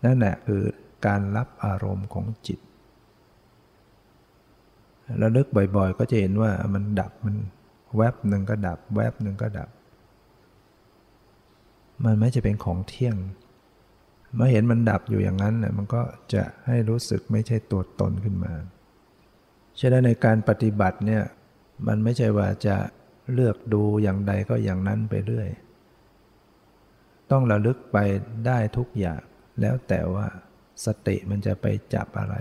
[0.05, 0.63] นั่นแหละคือ
[1.05, 2.59] การรับอารมณ์ของจิต
[5.17, 7.35] แล้วลึกบ่อยๆ ก็จะเห็นว่ามันดับมัน
[7.97, 9.69] แวบหนึ่งก็ดับ แวบหนึ่งก็ดับ
[12.05, 13.15] มันไม่จะเป็นของเที่ยง
[14.35, 16.01] เมื่อเห็นมันดับอยู่อย่างนั้นเนี่ยมันก็
[16.33, 18.53] จะให้รู้สึกไม่ใช่ตัวตนขึ้นมา
[19.79, 21.23] ฉะนั้นในการปฏิบัติเนี่ย
[21.87, 22.75] มันไม่ใช่ว่าจะ
[23.33, 25.49] เลือกดูอย่างใดก็อย่างนั้นไปเรื่อย
[27.31, 27.97] ต้องระลึกไป
[28.47, 29.21] ได้ทุกอย่าง
[29.61, 30.27] แล้วแต่ว่า
[30.85, 32.35] สติมันจะไปจับอะไร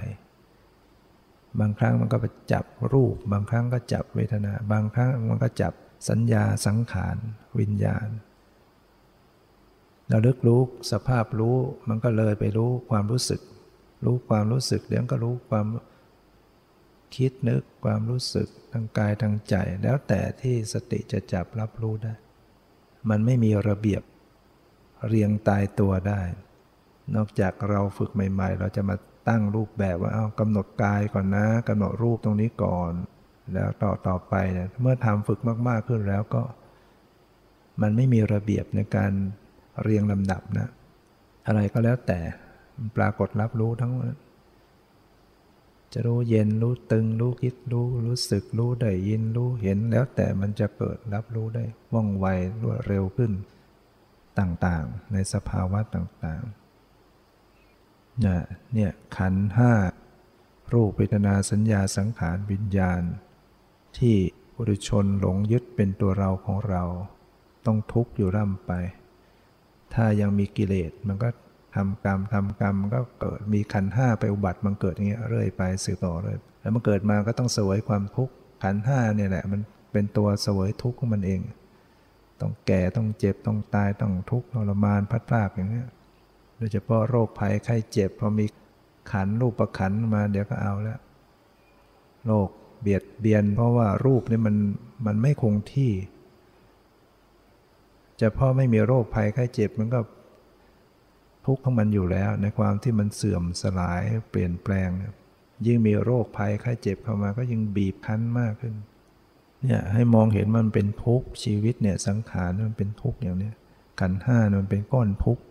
[1.60, 5.72] บางครั้งมันก็ไปจับรูป บางครั้งก็จับเวทนา บางครั้งมันก็จับ
[6.08, 7.16] สัญญาสังขาร
[7.58, 8.08] วิญญาณ
[10.08, 10.60] เราลึกรู้
[10.92, 11.56] สภาพรู้
[11.88, 13.40] มันก็เลยไปรู้ความรู้สึก
[14.04, 15.66] รู้ความรู้สึกเดี๋ยวก็รู้ความ
[17.16, 22.14] คิดนึกความรู้สึกทางกายทางใจ แล้วแต่ที่สติจะจับรับรู้ได้
[23.10, 24.02] มันไม่มีระเบียบ
[25.08, 26.20] เรียงตายตัวได้
[27.14, 28.96] นอกจากเราฝึกใหม่ ๆ เราจะมา
[29.28, 32.92] ตั้งรูปแบบว่าเอากำหนดกายก่อนนะกำหนดรูปตรงนี้ก่อน
[33.52, 36.42] แล้วต่อต่อไปเนี่ยเมื่อทำฝึกมาก ๆขึ้นแล้วก็
[37.82, 39.12] มันไม่มีระเบียบในการ
[39.82, 40.68] เรียงลำดับนะ
[41.46, 42.20] อะไรก็แล้วแต่
[42.96, 43.92] ปรากฏรับรู้ทั้ง
[45.92, 52.26] จะรู้เย็นรู้ตึงรู้คิดรู้รู้สึกรู้ได้ยินรู้เห็นแล้วแต่มันจะเกิดรับรู้ได้ว่องไว
[52.62, 53.32] รวดเร็วขึ้น
[54.38, 56.65] ต่างๆ ในสภาวะต่างๆ
[58.20, 58.40] เนี่ย
[58.74, 59.72] เนี่ยขันห้า
[60.72, 63.02] รูปเวทนาสัญญาสังขารวิญญาณ
[63.98, 64.16] ที่
[64.56, 66.82] บุรุชนหลงยึดเป็นตัวเราของเรา
[67.66, 68.72] ต้องทุกข์อยู่ร่ำไป
[69.94, 71.28] ถ้ายังมีกิเลสมันก็
[71.74, 79.60] ทำกรรมทำกรรมก็เกิดมีขันห้าไปอุบัติมันเกิดอย่างเงี้ยเรื่อยไปสืบต่อเลยแล้วมันเกิดมาก็ต้องเสวยความทุกข์ขันห้าเนี่ยแหละมัน
[79.92, 81.40] เป็นตัวเสวยทุกข์ของมันเอง
[82.40, 85.88] ต้องแก่ต้องเจ็บต้องตายต้องทุกข์ทรมานพัดพลากอย่างเงี้ย
[86.56, 88.46] โดยเฉพาะโรคภัยไข้เจ็บพอมี
[89.12, 91.00] ขันรูปประขันมาเดี๋ยวก็เอาแล้ว
[92.26, 92.48] โรค
[92.80, 94.56] เบียดเบียน เพราะว่ารูปนี่มัน
[95.06, 95.92] มันไม่คงที่
[98.20, 100.00] จะพ่อไม่มีโรคภัยไข้เจ็บมันก็
[101.46, 104.90] ทุกข์ของมันอยู่แล้ว ในความที่มันเสื่อมสลายเปลี่ยนแปลง
[105.66, 108.74] ยิ่งมีโรคภัยไข้เจ็บเข้ามาก็ยิ่งบีบคั้นมากขึ้น
[109.62, 113.50] เนี่ยให้มองเห็นมันเป็นทุกข์ชีวิตเนี่ยสังขารมันเป็นทุกข์อย่างนี้
[114.00, 115.42] ขันห้ามันเป็นก้อนทุกข์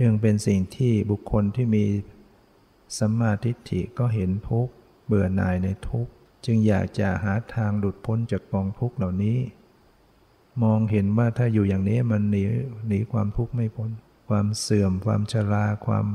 [0.00, 1.84] จึงเป็นสิ่งที่บุคคลที่มี
[2.98, 4.72] สัมมาทิฏฐิก็เห็นทุกข์
[5.06, 6.10] เบื่อหน่ายในทุกข์
[6.44, 9.38] จึงอยากจะหาทางหลุดพ้นจากกองทุกข์เหล่านี้
[10.62, 12.42] มองเห็นว่าถ้าอยู่อย่างนี้มันหนี
[12.88, 13.90] หนีความทุกข์ไม่พ้น
[14.28, 16.06] ความเสื่อม ความชราความ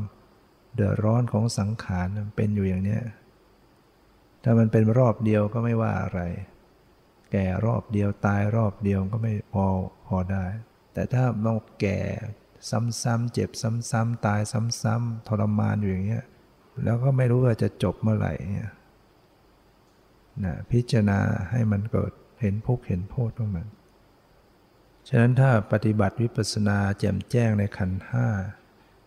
[0.75, 2.99] เดือดร้อนของสังขารเป็นอยู่อย่างนี้
[4.43, 6.21] ถ้ามันเป็นรอบเดียวก็ไม่ว่าอะไร
[7.32, 9.65] แก่รอบเดียวตายรอบเดียวก็ไม่พอ
[10.07, 10.45] พอได้
[10.93, 11.99] แต่ถ้าเราแก่
[12.70, 16.26] ซ้ำๆเจ็บซ้ำๆตายซ้ำๆทรมานอยู่อย่างเงี้ย
[16.84, 18.70] แล้วก็ไม่รู้ว่าจะจบเมื่อไหร่เนี่ย
[20.45, 21.20] นะพิจารณา
[21.51, 23.68] ให้มันเกิดเห็นทุกเห็นโทษของมัน
[25.07, 28.28] ฉะนั้นถ้าปฏิบัติวิปัสสนาแจ่มแจ้งในขันห้า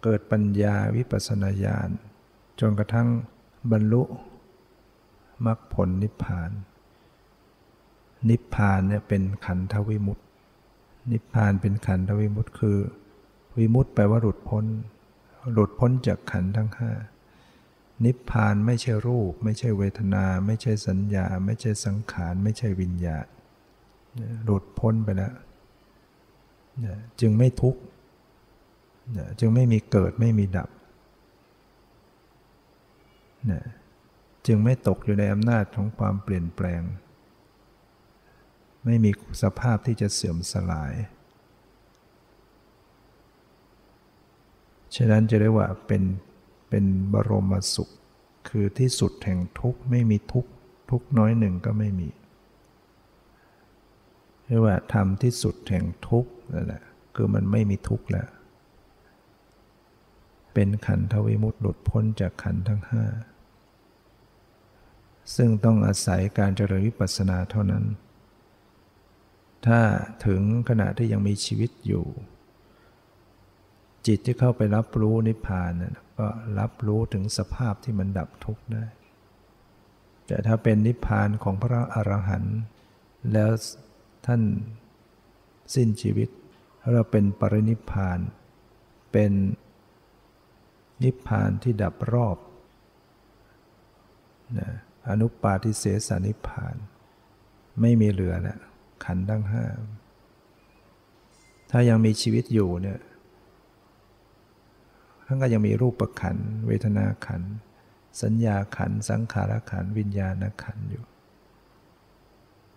[0.02, 1.90] เกิดปัญญาวิปัสสนาญาณ
[2.60, 3.08] จนกระทั่ง
[3.72, 4.02] บรรลุ
[5.46, 6.50] มรรคผลนิพพาน
[8.28, 10.24] นิพพานเนี่ยเป็นขันธวิมุตติ
[11.12, 12.78] นิพพานเป็นขันธวิมุตติคือ
[13.56, 14.64] วิมุตติแปลว่าหลุดพ้น
[15.52, 16.92] หลุดพ้นจากขันทั้งห้า
[18.04, 23.26] นิพพานไม่ใช่รูป ไม่ใช่เวทนา ไม่ใช่สัญญา ไม่ใช่สังขาร ไม่ใช่วิญญาณ
[24.44, 25.32] หลุดพ้นไปแล้ว
[27.20, 27.80] จึงไม่ทุกข์
[29.40, 30.70] จึงไม่มีเกิดไม่มีดับ
[34.46, 36.82] จึงไม่ตกอยู่ในอำนาจของความเปลี่ยนแปลง
[38.84, 39.10] ไม่มี
[39.42, 40.92] สภาพที่จะเสื่อมสลาย
[44.96, 46.02] ฉะนั้นจะเรียกว่าเป็น
[46.68, 47.90] เป็นบรมสุข
[48.48, 50.50] คือที่สุดแห่งทุกข์ไม่มีทุกข์
[50.90, 52.08] ทุกน้อยหนึ่งก็ไม่มี
[54.46, 56.82] เรียกว่าธรรมที่สุดแห่งทุกข์นั่นแหละ
[57.14, 58.28] คือมันไม่มีทุกข์แล้ว
[60.54, 63.04] เป็นขันธวิมุตติหลุดพ้นจากขันธ์ทั้งห้า
[65.36, 67.84] ซึ่งต้องอาศัยการเจริญวิปัสสนาเท่านั้น
[69.66, 69.80] ถ้า
[70.26, 72.04] ถึงขณะที่ยังมีชีวิตอยู่
[74.06, 76.26] จิตที่เข้าไปรับรู้นิพพานนะก็
[76.58, 78.84] รับรู้ถึงสภาพที่มันดับทุกข์ได้
[80.26, 82.58] แต่ถ้าเป็นนิพพานของพระอรหันต์
[83.32, 83.50] แล้ว
[84.26, 84.42] ท่าน
[85.74, 86.28] สิ้นชีวิต
[86.92, 88.18] เราเป็นปรินิพพาน
[89.12, 89.32] เป็น
[91.02, 92.38] นิพพานที่ดับรอบ
[94.58, 94.70] นะ
[95.08, 96.74] อนุปาทิเสสนิพพาน
[97.80, 98.60] ไม่มีเหลือแล้ว
[99.04, 99.64] ขันธ์ทั้งห้า
[101.70, 107.42] ถ้ายังมีชีวิตอยู่เนี่ยานก็ยังมีรูปขัน เวทนาขัน
[108.22, 111.04] สัญญาขัน สังขารขัน วิญญาณขันอยู่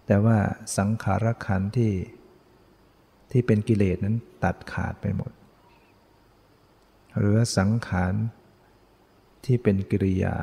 [0.05, 0.37] แต่ว่า
[0.77, 1.93] สังขารขันที่
[3.31, 5.31] ที่เป็นกิเลสนั้นตัดขาดไปหมด
[7.17, 8.13] หรือสังขาร
[9.45, 10.37] ที่เป็นกิริยา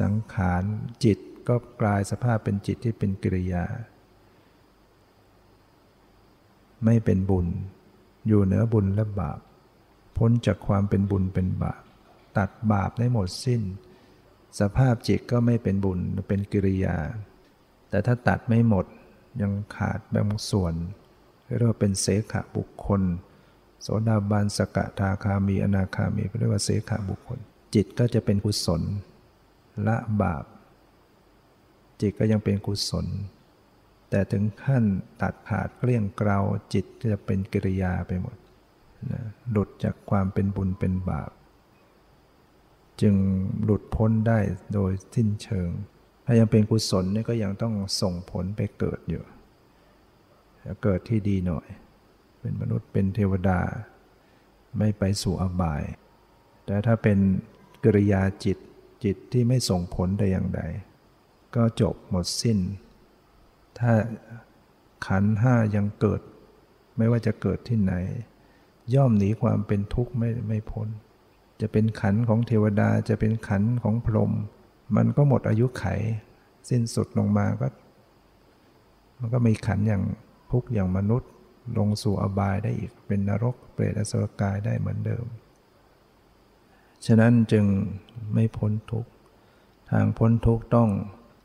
[0.00, 0.62] สังขาร
[1.04, 1.18] จิต
[1.48, 3.64] ก็กลายสภาพเป็นจิตที่เป็นกิริยา
[6.84, 7.46] ไม่เป็นบุญ
[8.28, 9.40] อยู่เหนือบุญและบาป
[10.16, 11.82] พ้นจากความเป็นบุญเป็นบาป
[12.38, 13.62] ตัดบาปได้หมดสิ้น
[14.60, 16.96] สภาพจิตก็ไม่เป็นบุญเป็นกิริยา
[17.90, 18.86] แต่ถ้าตัดไม่หมด
[19.42, 20.74] ยังขาดบางส่วน
[21.56, 23.02] เรียกว่าเป็นเสขะบุคคล
[23.82, 27.38] โสดาบันสกทาคามีอนาคามีเรียกว่าเสขะบุคคล
[27.74, 28.82] จิตก็จะเป็นกุศล
[29.86, 30.44] ละบาป
[32.00, 33.06] จิตก็ยังเป็นกุศล
[34.10, 34.84] แต่ถึงขั้น
[35.22, 36.38] ตัดขาดเกลี้ยงเกลา
[36.72, 38.36] จิตจะเป็นกิริยาไปหมด
[39.12, 41.30] นะหลุดจากความเป็นบุญเป็นบาป
[43.00, 43.14] จึง
[43.64, 44.38] หลุดพ้นได้
[44.74, 45.70] โดยสิ้นเชิง
[46.26, 49.22] ถ้ายังเป็นกุศลนี่ก็ยังต้องส่งผลไปเกิดอยู่
[50.82, 51.66] เกิดที่ดีหน่อย
[52.40, 53.60] เป็นมนุษย์เป็นเทวดา
[54.78, 55.82] ไม่ไปสู่อบาย
[56.66, 57.18] แต่ถ้าเป็น
[57.84, 58.58] กิริยาจิต
[59.04, 60.62] จิตที่ไม่ส่งผลใดอย่างใด
[61.56, 62.58] ก็จบหมดสิ้น
[63.80, 63.92] ถ้า
[65.06, 66.20] ขันห้ายังเกิด
[66.96, 67.94] ไม่ว่าจะเกิดที่ไหน
[68.94, 70.88] ย่อมหนีความเป็นทุกข์ไม่ไม่พ้น
[71.60, 74.32] จะเป็นขันของเทวดาจะเป็นขันของพรหม
[74.96, 75.84] มันก็หมดอายุไข
[76.68, 77.68] สิ้นสุดลงมาก็
[79.18, 80.04] มันก็มีขันอย่าง
[80.52, 81.30] ทุกอย่างมนุษย์
[81.78, 85.24] ลงสู่อบายได้อีกเป็นนรก เปรตอสุรกายได้เหมือนเดิม
[87.06, 87.64] ฉะนั้นจึง
[88.34, 89.10] ไม่พ้นทุกข์
[89.90, 90.88] ทางพ้นทุกข์ต้อง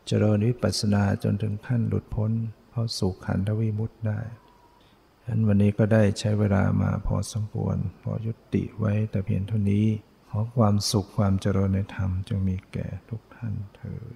[0.08, 2.32] เจริญวิปัสสนาจนถึงขั้นหลุดพ้น
[2.72, 4.20] เข้าสู่ขันธวิมุตได้
[5.24, 9.86] ฉะนั้นวันนี้ก็ได้ใช้เวลามาพอสมควร พอยุติไว้แต่เพียงเท่านี้
[10.30, 14.16] ขอความสุขความเจริญในธรรมจงมีแก่ทุกท่านเถิด